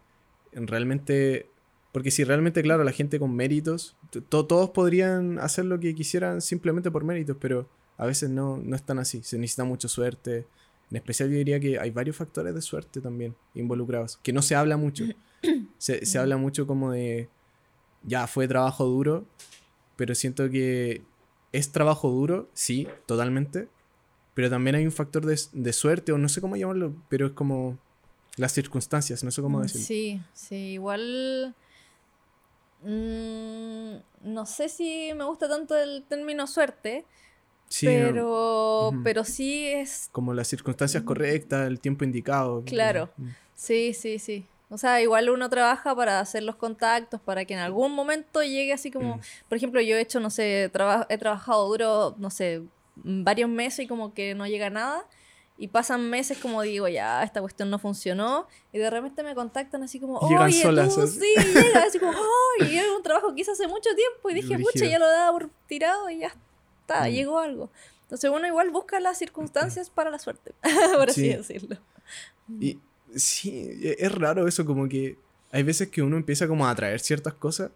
[0.54, 1.50] en realmente.
[1.92, 3.98] Porque si realmente, claro, la gente con méritos,
[4.30, 8.84] todos podrían hacer lo que quisieran simplemente por méritos, pero a veces no, no es
[8.84, 9.22] tan así.
[9.22, 10.48] Se necesita mucha suerte,
[10.92, 14.56] En especial yo diría que hay varios factores de suerte también involucrados, que no se
[14.56, 15.06] habla mucho.
[15.80, 17.28] Se, se habla mucho como de,
[18.04, 19.26] ya fue trabajo duro,
[19.96, 21.02] pero siento que
[21.52, 23.68] es trabajo duro, sí, totalmente,
[24.36, 27.32] pero también hay un factor de, de suerte, o no sé cómo llamarlo, pero es
[27.32, 27.80] como
[28.38, 29.88] las circunstancias, no sé cómo Mm, decirlo.
[29.88, 31.56] Sí, sí, igual.
[32.84, 33.96] mm,
[34.34, 37.06] no sé si me gusta tanto el término suerte,
[37.82, 40.10] Pero, pero sí es.
[40.12, 42.64] como las circunstancias correctas, el tiempo indicado.
[42.66, 43.10] Claro.
[43.56, 44.46] Sí, sí, sí.
[44.70, 48.72] O sea, igual uno trabaja para hacer los contactos, para que en algún momento llegue
[48.74, 49.18] así como.
[49.18, 49.22] Mm.
[49.50, 52.62] Por ejemplo, yo he hecho, no sé, traba- he trabajado duro, no sé,
[52.96, 55.06] varios meses y como que no llega nada.
[55.58, 58.48] Y pasan meses como digo, ya, esta cuestión no funcionó.
[58.74, 61.20] Y de repente me contactan así como, llegan oye, solas, tú sí,
[61.54, 64.30] llega así como, oh, y era un trabajo que hice hace mucho tiempo.
[64.30, 66.34] Y dije, pucha, ya lo daba por tirado y ya
[66.82, 67.12] está, Mm.
[67.12, 67.70] llegó algo.
[68.04, 70.54] Entonces uno igual busca las circunstancias para la suerte,
[70.98, 71.30] por así Sí.
[71.30, 71.78] decirlo.
[72.60, 72.80] Y
[73.16, 75.18] sí, e- es raro eso, como que
[75.52, 77.72] hay veces que uno empieza como a atraer ciertas cosas,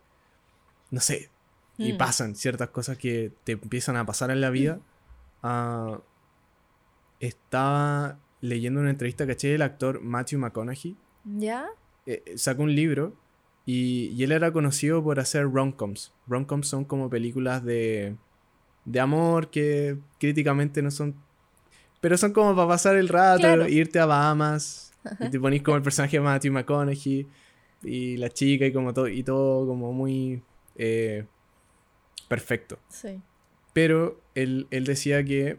[0.92, 1.30] no sé,
[1.78, 1.98] y Mm.
[1.98, 4.80] pasan ciertas cosas que te empiezan a pasar en la vida.
[5.44, 6.00] Ah,
[7.20, 10.96] estaba leyendo una entrevista, caché, del actor Matthew McConaughey.
[11.38, 11.68] ¿Ya?
[12.08, 13.14] eh, sacó un libro
[13.66, 16.14] y, y él era conocido por hacer rom-coms.
[16.28, 18.16] Rom-coms son como películas de,
[18.86, 21.16] de amor que críticamente no son...
[22.02, 23.68] Pero son como para pasar el rato, Claro.
[23.68, 27.28] irte a Bahamas y te ponís como el personaje de Matthew McConaughey
[27.84, 30.42] y la chica y como todo, y todo como muy
[30.76, 31.26] eh,
[32.28, 32.78] perfecto.
[32.90, 33.20] Sí.
[33.74, 35.58] Pero él, él decía que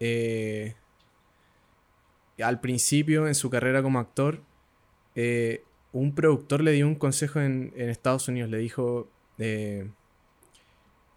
[0.00, 0.74] eh,
[2.42, 4.42] al principio en su carrera como actor,
[5.14, 8.50] eh, un productor le dio un consejo en, en Estados Unidos.
[8.50, 9.90] Le dijo, eh,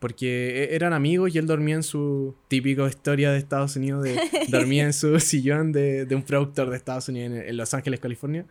[0.01, 4.19] porque e- eran amigos y él dormía en su típica historia de Estados Unidos, de,
[4.49, 7.99] dormía en su sillón de, de un productor de Estados Unidos en, en Los Ángeles,
[7.99, 8.45] California.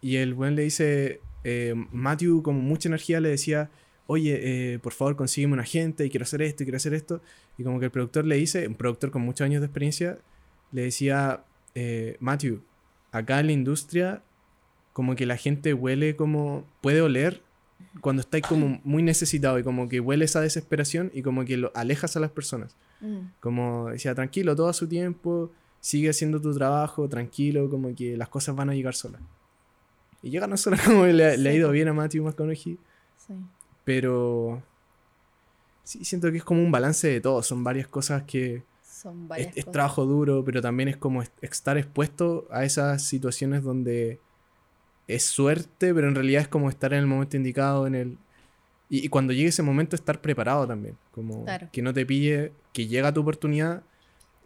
[0.00, 3.70] Y el buen le dice, eh, Matthew con mucha energía le decía,
[4.08, 7.22] oye, eh, por favor consígueme un agente y quiero hacer esto y quiero hacer esto.
[7.56, 10.18] Y como que el productor le dice, un productor con muchos años de experiencia,
[10.72, 11.44] le decía,
[11.76, 12.60] eh, Matthew,
[13.12, 14.22] acá en la industria
[14.92, 17.40] como que la gente huele como, puede oler
[18.00, 21.70] cuando estáis como muy necesitado y como que huele esa desesperación y como que lo
[21.74, 22.76] alejas a las personas.
[23.00, 23.18] Mm.
[23.40, 28.28] Como decía, tranquilo, todo a su tiempo, sigue haciendo tu trabajo, tranquilo, como que las
[28.28, 29.20] cosas van a llegar solas.
[30.22, 32.78] Y llegan solas como le, le ha Sí, ido bien a Matthew McConaughey,
[33.16, 33.34] Sí.
[33.84, 34.62] pero
[35.84, 39.28] sí siento que es como un balance de todo, son varias cosas que Son es,
[39.28, 39.72] varias es cosas.
[39.72, 44.20] trabajo duro, pero también es como est- estar expuesto a esas situaciones donde
[45.08, 48.18] es suerte, pero en realidad es como estar en el momento indicado, en el...
[48.88, 51.68] Y, y cuando llegue ese momento estar preparado también, como Claro.
[51.72, 53.82] que no te pille, que llega tu oportunidad,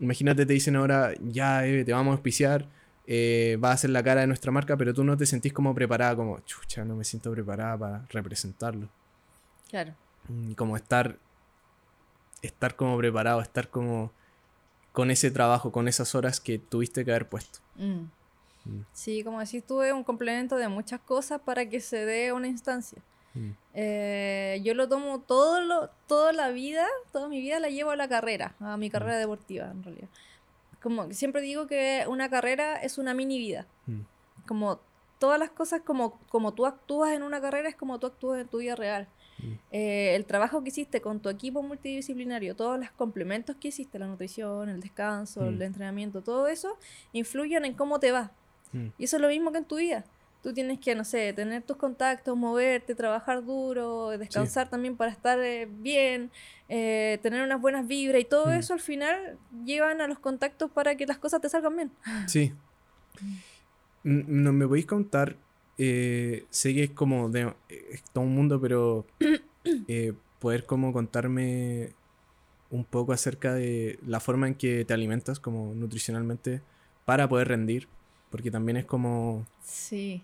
[0.00, 2.68] imagínate te dicen ahora, ya te vamos a auspiciar,
[3.06, 5.74] eh, va a ser la cara de nuestra marca, pero tú no te sentís como
[5.74, 8.88] preparada, como, chucha, no me siento preparada para representarlo.
[9.68, 9.94] Claro.
[10.28, 11.18] Mm, como estar
[12.42, 14.12] estar como preparado, estar como
[14.92, 17.58] con ese trabajo, con esas horas que tuviste que haber puesto.
[17.76, 18.04] Mm.
[18.66, 18.80] Mm.
[18.92, 22.48] Sí, como decís tú, es un complemento de muchas cosas para que se dé una
[22.48, 23.00] instancia.
[23.34, 23.50] Mm.
[23.74, 27.96] Eh, yo lo tomo todo lo, toda la vida, toda mi vida la llevo a
[27.96, 30.08] la carrera, a mi carrera deportiva en realidad.
[30.82, 33.66] Como siempre digo que una carrera es una mini vida.
[33.86, 34.00] Mm.
[34.46, 34.80] Como
[35.18, 38.48] todas las cosas, como, como tú actúas en una carrera, es como tú actúas en
[38.48, 39.08] tu vida real.
[39.38, 39.52] Mm.
[39.72, 44.06] Eh, el trabajo que hiciste con tu equipo multidisciplinario, todos los complementos que hiciste, la
[44.06, 45.48] nutrición, el descanso, Mm.
[45.48, 46.78] el entrenamiento, todo eso,
[47.12, 48.30] influyen en cómo te va.
[48.72, 48.88] Mm.
[48.98, 50.04] Y eso es lo mismo que en tu vida.
[50.42, 55.40] Tú tienes que, no sé, tener tus contactos, moverte, trabajar duro, descansar también para estar
[55.40, 56.30] eh, bien,
[56.68, 58.58] eh, tener unas buenas vibras y todo Mm.
[58.58, 61.90] eso al final llevan a los contactos para que las cosas te salgan bien.
[62.28, 62.52] Sí.
[64.04, 65.36] ¿No me podéis contar?
[65.78, 69.06] eh, sé que es como de es todo un mundo, pero
[70.38, 71.90] poder como contarme
[72.70, 76.62] un poco acerca de la forma en que te alimentas como nutricionalmente
[77.04, 77.88] para poder rendir,
[78.30, 80.22] porque también es como Sí,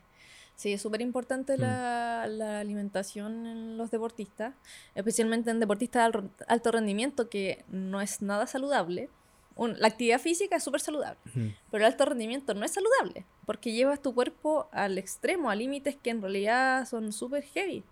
[0.57, 4.55] sí, es súper importante la, la alimentación en los deportistas,
[4.95, 9.09] especialmente en deportistas de al- alto rendimiento, que no es nada saludable.
[9.55, 13.25] Un- la actividad física es súper saludable, mm, pero el alto rendimiento no es saludable,
[13.44, 17.83] porque llevas tu cuerpo al extremo, a límites que en realidad son súper heavy.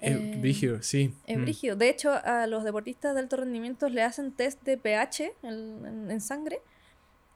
[0.00, 1.14] es Eh, brígido, sí.
[1.26, 1.76] Es mm, brígido.
[1.76, 6.10] De hecho, a los deportistas de alto rendimiento le hacen test de pH en, en-
[6.10, 6.60] en sangre.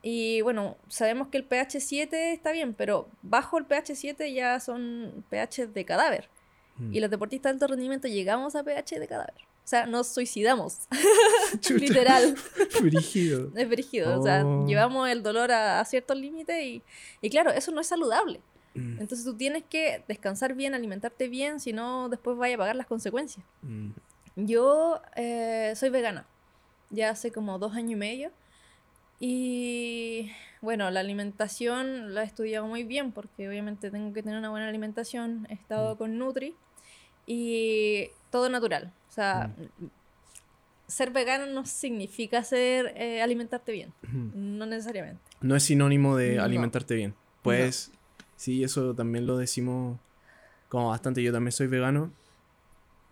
[0.05, 4.59] Y bueno, sabemos que el pH 7 está bien, pero bajo el pH 7 ya
[4.59, 6.29] son pH de cadáver.
[6.77, 6.93] mm.
[6.93, 9.33] Y los deportistas de alto rendimiento llegamos a pH de cadáver.
[9.63, 10.79] O sea, nos suicidamos.
[11.69, 12.35] Literal.
[12.81, 13.49] Brígido.
[13.55, 14.19] Es brígido.
[14.19, 14.65] O sea, Oh.
[14.67, 16.81] llevamos el dolor a, a ciertos límites y,
[17.21, 18.41] y claro, eso no es saludable.
[18.75, 22.75] Mm, Entonces tú tienes que descansar bien, alimentarte bien, si no después vaya a pagar
[22.75, 23.45] las consecuencias.
[23.61, 23.91] mm,
[24.35, 26.25] Yo eh, soy vegana,
[26.89, 28.31] ya hace como dos años y medio.
[29.25, 34.49] Y bueno, la alimentación la he estudiado muy bien porque obviamente tengo que tener una
[34.49, 35.47] buena alimentación.
[35.49, 35.97] He estado Mm.
[35.97, 36.55] con Nutri
[37.25, 38.91] y todo natural.
[39.09, 39.55] O sea,
[40.87, 44.57] ser vegano no significa ser eh, alimentarte bien, mm.
[44.57, 45.21] no necesariamente.
[45.39, 46.43] No es sinónimo de No.
[46.43, 47.15] alimentarte bien.
[47.43, 47.91] Pues
[48.35, 49.97] sí, eso también lo decimos
[50.67, 51.23] como bastante.
[51.23, 52.11] Yo también soy vegano,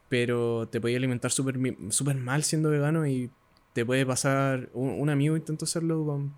[0.10, 1.56] pero te podía alimentar súper
[1.90, 3.30] súper mal siendo vegano y
[3.74, 4.70] te puede pasar.
[4.74, 6.34] Un, un amigo intentó hacerlo con.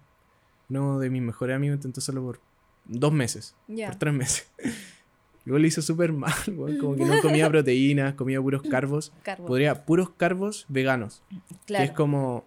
[0.69, 2.39] Uno de mis mejores amigos intentó hacerlo por
[2.85, 3.87] dos meses, Ya.
[3.87, 4.51] por tres meses.
[5.45, 9.11] Luego lo hizo súper mal, weón, como que no comía proteínas, comía puros carbos.
[9.23, 9.45] Carbo.
[9.45, 11.21] Podría, puros carbos veganos.
[11.65, 11.83] Claro.
[11.83, 12.45] Que es como.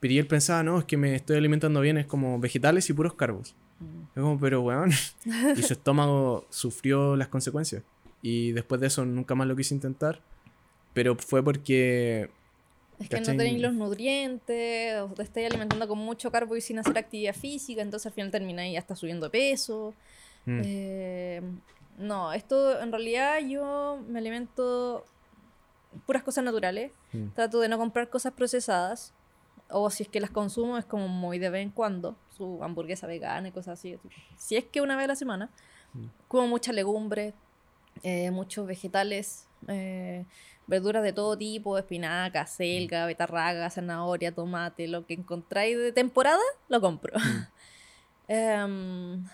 [0.00, 3.14] Pero él pensaba, no, es que me estoy alimentando bien, es como vegetales y puros
[3.14, 3.54] carbos.
[3.80, 4.02] Mm.
[4.16, 4.90] Es como, pero weón.
[5.56, 7.82] y su estómago sufrió las consecuencias.
[8.20, 10.20] Y después de eso nunca más lo quise intentar.
[10.94, 12.30] Pero fue porque.
[12.98, 13.34] Es que ¿Cachai?
[13.36, 17.34] no tenéis los nutrientes, o te estáis alimentando con mucho carbo y sin hacer actividad
[17.34, 19.94] física, entonces al final termináis hasta subiendo de peso.
[20.46, 21.42] mm, Eh,
[21.98, 25.04] no, esto en realidad yo me alimento
[26.06, 26.90] puras cosas naturales.
[27.12, 29.12] mm, Trato de no comprar cosas procesadas.
[29.70, 32.16] O si es que las consumo es como muy de vez en cuando.
[32.30, 33.98] Su hamburguesa vegana y cosas así.
[34.36, 35.50] Si es que una vez a la semana.
[35.92, 36.06] Mm.
[36.28, 37.34] Como mucha legumbre,
[38.02, 40.24] eh, muchos vegetales, eh,
[40.68, 46.80] verduras de todo tipo, espinaca, selga, betarraga, zanahoria, tomate, lo que encontráis de temporada, lo
[46.80, 47.14] compro.
[48.30, 49.24] Em,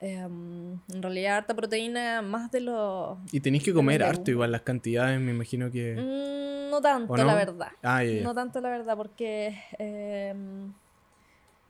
[0.00, 3.18] em, en realidad harta proteína, más de lo...
[3.30, 5.94] Y tenéis que comer harto, igual las cantidades, me imagino que.
[5.94, 7.72] Mm, no tanto, la verdad.
[7.82, 8.02] Ah.
[8.22, 10.72] No tanto la verdad, porque em,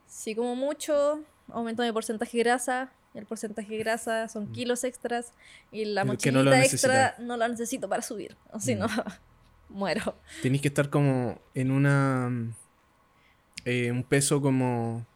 [0.06, 2.92] si como mucho, aumento mi porcentaje de grasa.
[3.18, 5.32] Y El porcentaje de grasa son kilos extras.
[5.72, 6.06] Y la Mm.
[6.06, 8.36] Que mochilita no extra no la necesito para subir.
[8.52, 8.78] O si Mm.
[8.78, 8.86] no,
[9.68, 10.16] muero.
[10.42, 12.28] Tenéis que estar como en una.
[12.30, 12.54] mm,
[13.64, 15.06] eh, un peso como.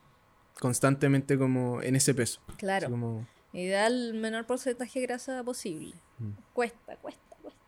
[0.61, 2.41] Constantemente como en ese peso.
[2.57, 2.89] Claro.
[2.91, 5.95] como- Ideal el menor porcentaje de grasa posible.
[6.19, 6.31] Mm.
[6.55, 7.61] Cuesta, cuesta, cuesta.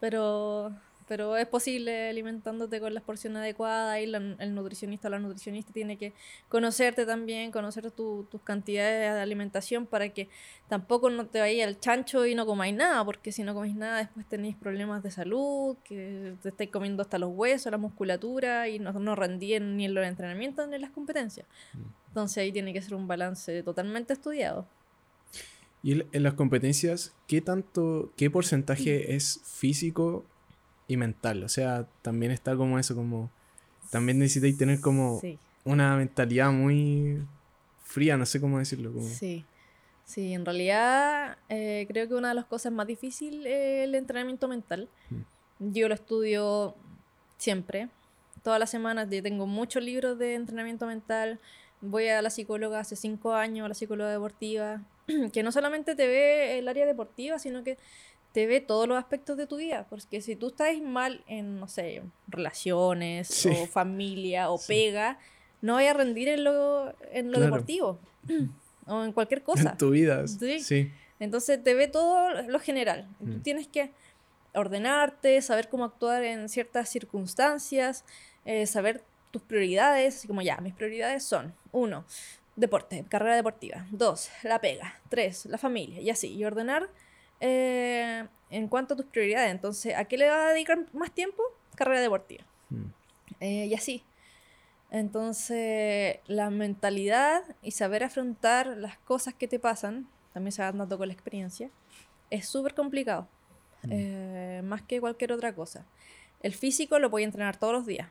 [0.00, 0.74] Pero,
[1.10, 3.98] pero es posible alimentándote con las porciones adecuadas.
[4.00, 6.12] Y la- el nutricionista o la nutricionista tiene que
[6.48, 10.28] conocerte también, conocer tu- tus cantidades de alimentación para que
[10.68, 13.04] tampoco no te vayas al chancho y no comáis nada.
[13.04, 17.18] Porque si no coméis nada, después tenéis problemas de salud, que te estáis comiendo hasta
[17.18, 20.80] los huesos, la musculatura y no, no rendí en- ni en los entrenamientos ni en
[20.82, 21.44] las competencias.
[22.06, 24.64] Entonces ahí tiene que ser un balance totalmente estudiado.
[25.82, 30.24] Y en las competencias, ¿qué tanto, qué porcentaje es físico
[30.90, 31.42] y mental?
[31.44, 33.30] O sea, también está como eso, como...
[33.90, 37.22] También necesitáis tener como Sí, una mentalidad muy
[37.82, 38.92] fría, no sé cómo decirlo.
[38.92, 39.06] Como...
[39.06, 39.44] sí.
[40.04, 44.48] Sí, en realidad eh, creo que una de las cosas más difíciles es el entrenamiento
[44.48, 44.88] mental.
[45.60, 46.74] Yo lo estudio
[47.38, 47.88] siempre.
[48.42, 51.38] Todas las semanas yo tengo muchos libros de entrenamiento mental.
[51.80, 54.82] Voy a la psicóloga hace cinco años, a la psicóloga deportiva,
[55.32, 57.78] que no solamente te ve el área deportiva, sino que
[58.32, 59.86] te ve todos los aspectos de tu vida.
[59.90, 63.48] Porque si tú estás mal en, no sé, relaciones, Sí.
[63.50, 64.68] o familia, o Sí.
[64.68, 65.18] pega,
[65.62, 67.44] no vayas a rendir en lo, en lo Claro.
[67.46, 67.98] deportivo.
[68.86, 69.70] o en cualquier cosa.
[69.72, 70.26] En tu vida.
[70.26, 70.60] Sí.
[70.60, 70.90] Sí.
[71.18, 73.06] Entonces te ve todo lo general.
[73.18, 73.42] Tú Mm.
[73.42, 73.92] tienes que
[74.54, 78.04] ordenarte, saber cómo actuar en ciertas circunstancias,
[78.44, 82.04] eh, saber tus prioridades, así como ya, mis prioridades son, uno,
[82.56, 86.88] deporte, carrera deportiva, dos, la pega, tres, la familia, y así, y ordenar
[87.40, 89.50] eh, en cuanto a tus prioridades.
[89.50, 91.42] Entonces, ¿a qué le vas a dedicar más tiempo?
[91.74, 92.44] Carrera deportiva.
[92.68, 92.84] Mm.
[93.40, 94.04] Eh, y así.
[94.90, 100.98] Entonces, la mentalidad y saber afrontar las cosas que te pasan, también se va dando
[100.98, 101.70] con la experiencia,
[102.28, 103.28] es súper complicado.
[103.82, 103.88] Mm.
[103.92, 105.86] eh, más que cualquier otra cosa.
[106.42, 108.08] El físico lo voy a entrenar todos los días,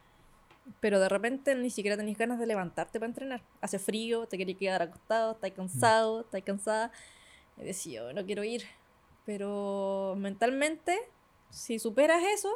[0.79, 3.41] pero de repente ni siquiera tenéis ganas de levantarte para entrenar.
[3.61, 6.91] Hace frío, te queréis quedar acostado, estás cansado, estás cansada.
[7.57, 8.63] Y decís, yo no quiero ir.
[9.29, 10.97] Pero mentalmente,
[11.51, 12.49] si superas eso,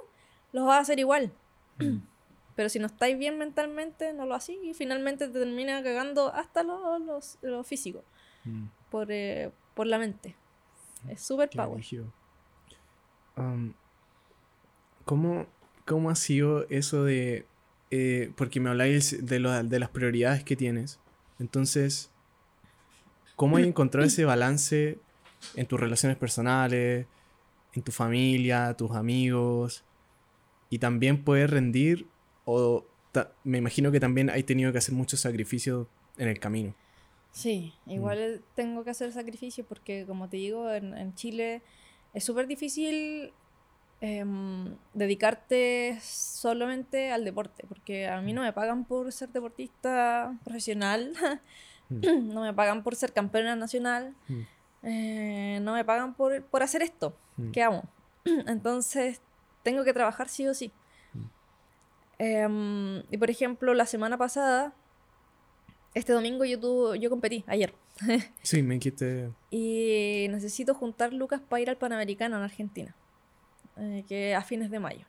[0.54, 1.32] lo vas a hacer igual.
[2.56, 6.64] Pero si no estáis bien mentalmente, no lo hacéis y finalmente te termina cagando hasta
[6.64, 8.04] lo, los- lo físico
[8.46, 8.66] Mm.
[8.90, 10.36] por, eh, por la mente.
[11.08, 11.84] Es super Qué power.
[15.06, 15.46] ¿cómo,
[15.86, 17.46] ¿Cómo ha sido eso de...
[17.92, 21.00] eh, porque me habláis de, lo- de las prioridades que tienes.
[21.40, 22.10] Entonces,
[23.36, 24.98] ¿cómo hay encontrado ese balance
[25.56, 27.06] en tus relaciones personales,
[27.74, 29.84] en tu familia, tus amigos?
[30.74, 32.08] y también poder rendir
[32.46, 32.84] o
[33.44, 35.86] me imagino que también hay tenido que hacer muchos sacrificios
[36.18, 36.74] en el camino.
[37.30, 37.92] Sí, mm.
[37.92, 41.62] igual tengo que hacer sacrificios porque como te digo, en, Chile
[42.16, 43.34] es súper difícil
[44.02, 51.14] em, dedicarte solamente al deporte, porque a mí no me pagan por ser deportista profesional,
[51.90, 52.30] mm.
[52.34, 54.42] no me pagan por ser campeona nacional, mm.
[54.84, 57.16] Eh, no me pagan por, por hacer esto
[57.52, 57.84] que amo.
[58.26, 59.22] Entonces
[59.64, 60.72] tengo que trabajar sí o sí.
[62.20, 64.74] Em, y por ejemplo, la semana pasada,
[65.94, 67.74] este domingo yo, yo competí, ayer.
[68.44, 69.32] sí, me quité.
[69.50, 72.96] Y necesito juntar lucas para ir al Panamericano en Argentina,
[73.78, 75.06] eh, que a fines de mayo.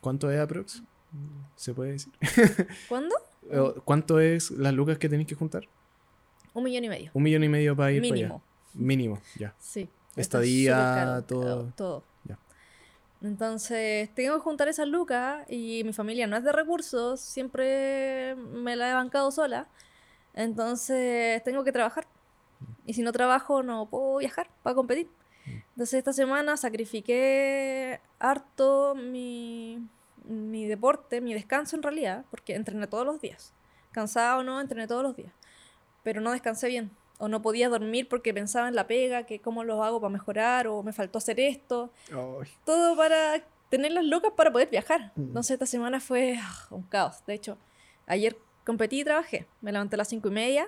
[0.00, 0.82] ¿Cuánto es aprox?
[1.56, 2.12] ¿Se puede decir?
[2.88, 3.14] ¿Cuándo?
[3.84, 5.68] ¿Cuánto es las lucas que tenéis que juntar?
[6.52, 7.10] Un millón y medio.
[7.14, 8.28] Un millón y medio para ir Mínimo.
[8.28, 8.49] para allá.
[8.74, 9.54] Mínimo, ya.
[9.58, 9.88] Sí.
[10.16, 11.72] Estadía, todo.
[11.76, 12.04] Todo.
[13.22, 18.76] Entonces, tengo que juntar esas lucas y mi familia no es de recursos, siempre me
[18.76, 19.68] la he bancado sola.
[20.32, 22.06] Entonces, tengo que trabajar.
[22.86, 25.10] Y si no trabajo, no puedo viajar para competir.
[25.46, 29.86] Entonces, esta semana sacrifiqué harto mi,
[30.24, 33.52] mi deporte, mi descanso en realidad, porque entrené todos los días.
[33.92, 35.32] Cansado o no, entrené todos los días.
[36.02, 36.90] Pero no descansé bien
[37.20, 40.66] o no podía dormir porque pensaba en la pega, que cómo lo hago para mejorar,
[40.66, 41.92] o me faltó hacer esto.
[42.64, 45.12] Todo para tener las locas para poder viajar.
[45.16, 45.24] Mm.
[45.24, 47.22] Entonces esta semana fue ah, un caos.
[47.26, 47.58] De hecho,
[48.06, 49.46] ayer competí y trabajé.
[49.60, 50.66] Me levanté a las cinco y media,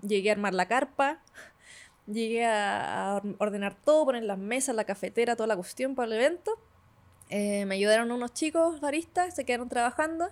[0.00, 1.20] llegué a armar la carpa,
[2.06, 6.58] llegué a, ordenar todo, poner las mesas, la cafetera, toda la cuestión para el evento.
[7.28, 10.28] Eh, me ayudaron unos chicos baristas, se quedaron trabajando.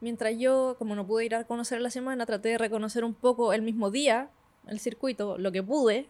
[0.00, 3.52] Mientras yo, como no pude ir a conocer la semana, traté de reconocer un poco
[3.52, 4.30] el mismo día
[4.66, 6.06] el circuito, lo que pude.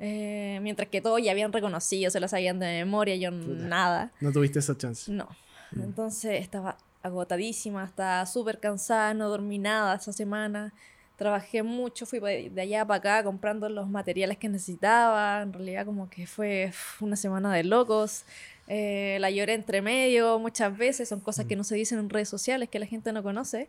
[0.00, 4.12] Eh, mientras que todos ya habían reconocido, se lo sabían de memoria, yo nada.
[4.20, 5.10] No tuviste esa chance.
[5.10, 5.28] No.
[5.72, 5.82] Mm.
[5.82, 10.72] Entonces estaba agotadísima, estaba súper cansada, no dormí nada esa semana.
[11.16, 15.42] Trabajé mucho, fui de allá para acá comprando los materiales que necesitaba.
[15.42, 18.24] En realidad como que fue una semana de locos.
[18.66, 21.58] Eh, la lloré entre medio muchas veces, son cosas que mm.
[21.58, 23.68] no se dicen en redes sociales, que la gente no conoce.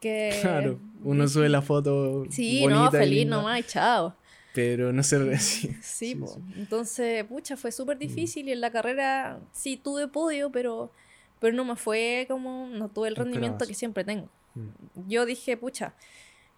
[0.00, 0.38] Que...
[0.40, 2.24] Claro, uno sube la foto.
[2.30, 4.14] Sí, no, feliz nomás, chao.
[4.54, 6.20] Pero no se ve Sí, sí,
[6.56, 8.00] entonces, pucha, fue súper mm.
[8.00, 10.90] difícil y en la carrera sí tuve podio, pero,
[11.38, 14.28] pero no me fue como, no tuve el rendimiento que siempre tengo.
[14.54, 15.08] Mm.
[15.08, 15.94] Yo dije, pucha,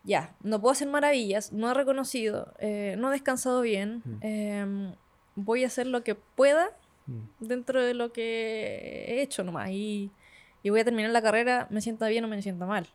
[0.05, 4.19] ya, no puedo hacer maravillas, no he reconocido, eh, no he descansado bien, mm.
[4.23, 4.95] em,
[5.35, 6.71] voy a hacer lo que pueda
[7.41, 10.11] dentro de lo que he hecho nomás y,
[10.63, 12.87] y voy a terminar la carrera, me sienta bien o me sienta mal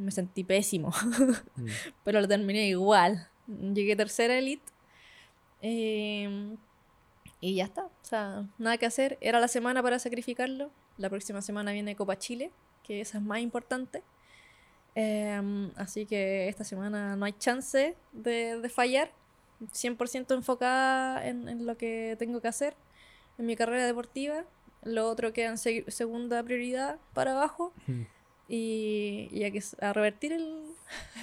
[0.00, 0.90] me sentí pésimo,
[1.56, 1.66] mm.
[2.04, 3.28] pero lo terminé igual.
[3.46, 4.72] Llegué tercera elite
[5.60, 6.56] em,
[7.40, 7.84] y ya está.
[7.84, 9.18] O sea, nada que hacer.
[9.20, 10.70] Era la semana para sacrificarlo.
[10.96, 12.50] La próxima semana viene Copa Chile,
[12.82, 14.02] que esa es más importante.
[14.94, 19.12] Em, así que esta semana no hay chance de, fallar.
[19.60, 22.74] 100% enfocada en, lo que tengo que hacer
[23.38, 24.44] en mi carrera deportiva.
[24.82, 27.74] Lo otro queda en segunda prioridad para abajo.
[28.52, 30.64] Y, y a, que, a revertir el,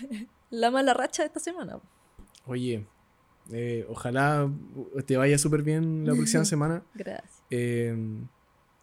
[0.50, 1.80] la mala racha de esta semana.
[2.46, 2.86] Oye,
[3.52, 4.50] eh, ojalá
[5.06, 6.84] te vaya súper bien la próxima semana.
[6.94, 7.44] Gracias.
[7.50, 8.28] Em,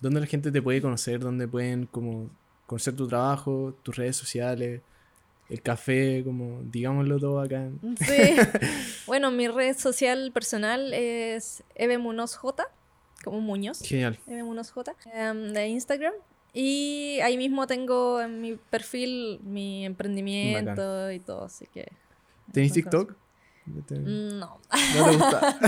[0.01, 1.21] ¿Dónde la gente te puede conocer?
[1.21, 2.29] ¿Dónde pueden como
[2.67, 4.83] conocer tu trabajo, tus redes sociales?
[5.49, 7.71] el café, como digámoslo todo acá.
[7.99, 8.35] Sí.
[9.07, 12.67] bueno, mi red social personal es Eve Munoz J,
[13.23, 13.81] como Muñoz.
[13.81, 14.19] Genial.
[14.27, 16.15] Eve Munoz J, em, de Instagram.
[16.55, 21.91] Y ahí mismo tengo en mi perfil mi emprendimiento y todo, así que...
[22.53, 23.17] ¿Tenés TikTok?
[23.67, 24.61] Mm, no.
[24.95, 25.59] ¿No te gusta?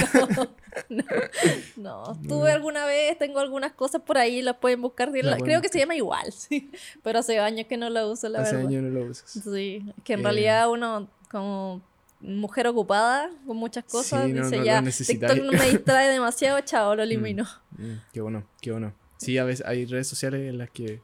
[1.76, 5.10] no, Tuve alguna vez, tengo algunas cosas por ahí, las pueden buscar.
[5.10, 6.70] Creo que se llama igual, sí.
[7.02, 8.58] Pero hace años que no la uso, la verdad.
[8.58, 9.30] Hace años no lo usas.
[9.30, 10.22] Sí, que en eh.
[10.22, 11.80] realidad uno como
[12.20, 17.04] mujer ocupada con muchas cosas, dice ya, TikTok no me distrae demasiado, chao, lo mm,
[17.04, 17.44] elimino.
[17.76, 18.92] Mm, qué bueno, qué bueno.
[19.16, 21.00] Sí, a veces hay redes sociales en las que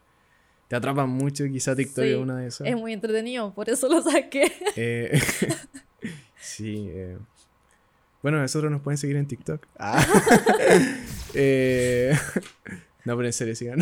[0.69, 2.67] te atrapan mucho, quizá TikTok es una de esas.
[2.67, 4.51] Es muy entretenido, por eso lo saqué.
[4.77, 5.21] Eh,
[6.41, 6.89] sí.
[6.91, 7.19] Eh.
[8.23, 9.67] Bueno, nosotros nos pueden seguir en TikTok.
[9.79, 10.05] Ah.
[11.35, 12.15] Eh,
[13.07, 13.79] no, pero en serio, sigan.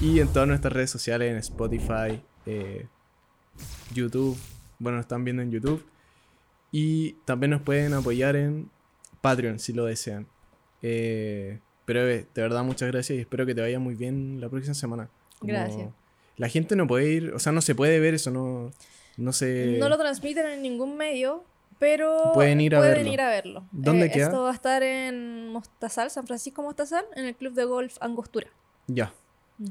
[0.00, 2.20] y en todas nuestras redes sociales, en Spotify,
[3.94, 4.36] YouTube.
[4.80, 5.86] Bueno, nos están viendo en YouTube.
[6.72, 8.70] Y también nos pueden apoyar en
[9.20, 10.26] Patreon si lo desean.
[10.82, 11.60] Eh,
[11.90, 15.10] pero de verdad, muchas gracias y espero que te vaya muy bien la próxima semana.
[15.40, 15.90] gracias.
[16.36, 18.70] La gente no puede ir, o sea, no se puede ver eso, no,
[19.16, 19.76] no se...
[19.80, 21.42] No lo transmiten en ningún medio,
[21.80, 23.12] pero pueden ir a verlo.
[23.12, 23.64] Ir a verlo.
[23.72, 24.26] ¿Dónde eh, queda?
[24.26, 28.46] Esto va a estar en Mostazal, San Francisco Mostazal, en el Club de Golf Angostura.
[28.86, 29.12] Ya,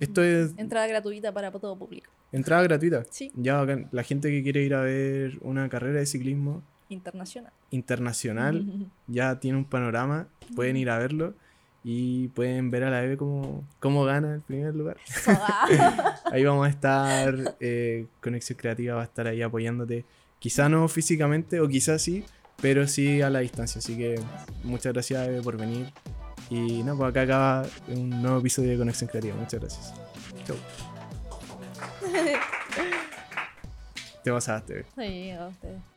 [0.02, 2.12] Esto es Entrada gratuita para todo público.
[2.34, 3.06] entrada gratuita.
[3.10, 3.32] Sí.
[3.34, 7.54] Ya la gente que quiere ir a ver una carrera de ciclismo Internacional.
[7.72, 8.66] internacional
[9.08, 11.34] ya tiene un panorama, pueden ir a verlo
[11.84, 14.98] y pueden ver a la Eve cómo, cómo gana el primer lugar.
[16.32, 20.06] Ahí vamos a estar, eh, Conexión Creativa va a estar ahí apoyándote,
[20.40, 22.24] quizá no físicamente o quizás sí,
[22.62, 23.80] pero sí a la distancia.
[23.80, 24.20] Así que
[24.64, 25.92] muchas gracias Eve por venir.
[26.50, 29.36] Y no, pues acá acaba un nuevo episodio de Conexión Creativa.
[29.36, 29.94] Muchas gracias.
[30.46, 30.56] Chau.
[34.24, 34.86] Te pasaste.
[34.96, 35.89] Sí, a ustedes.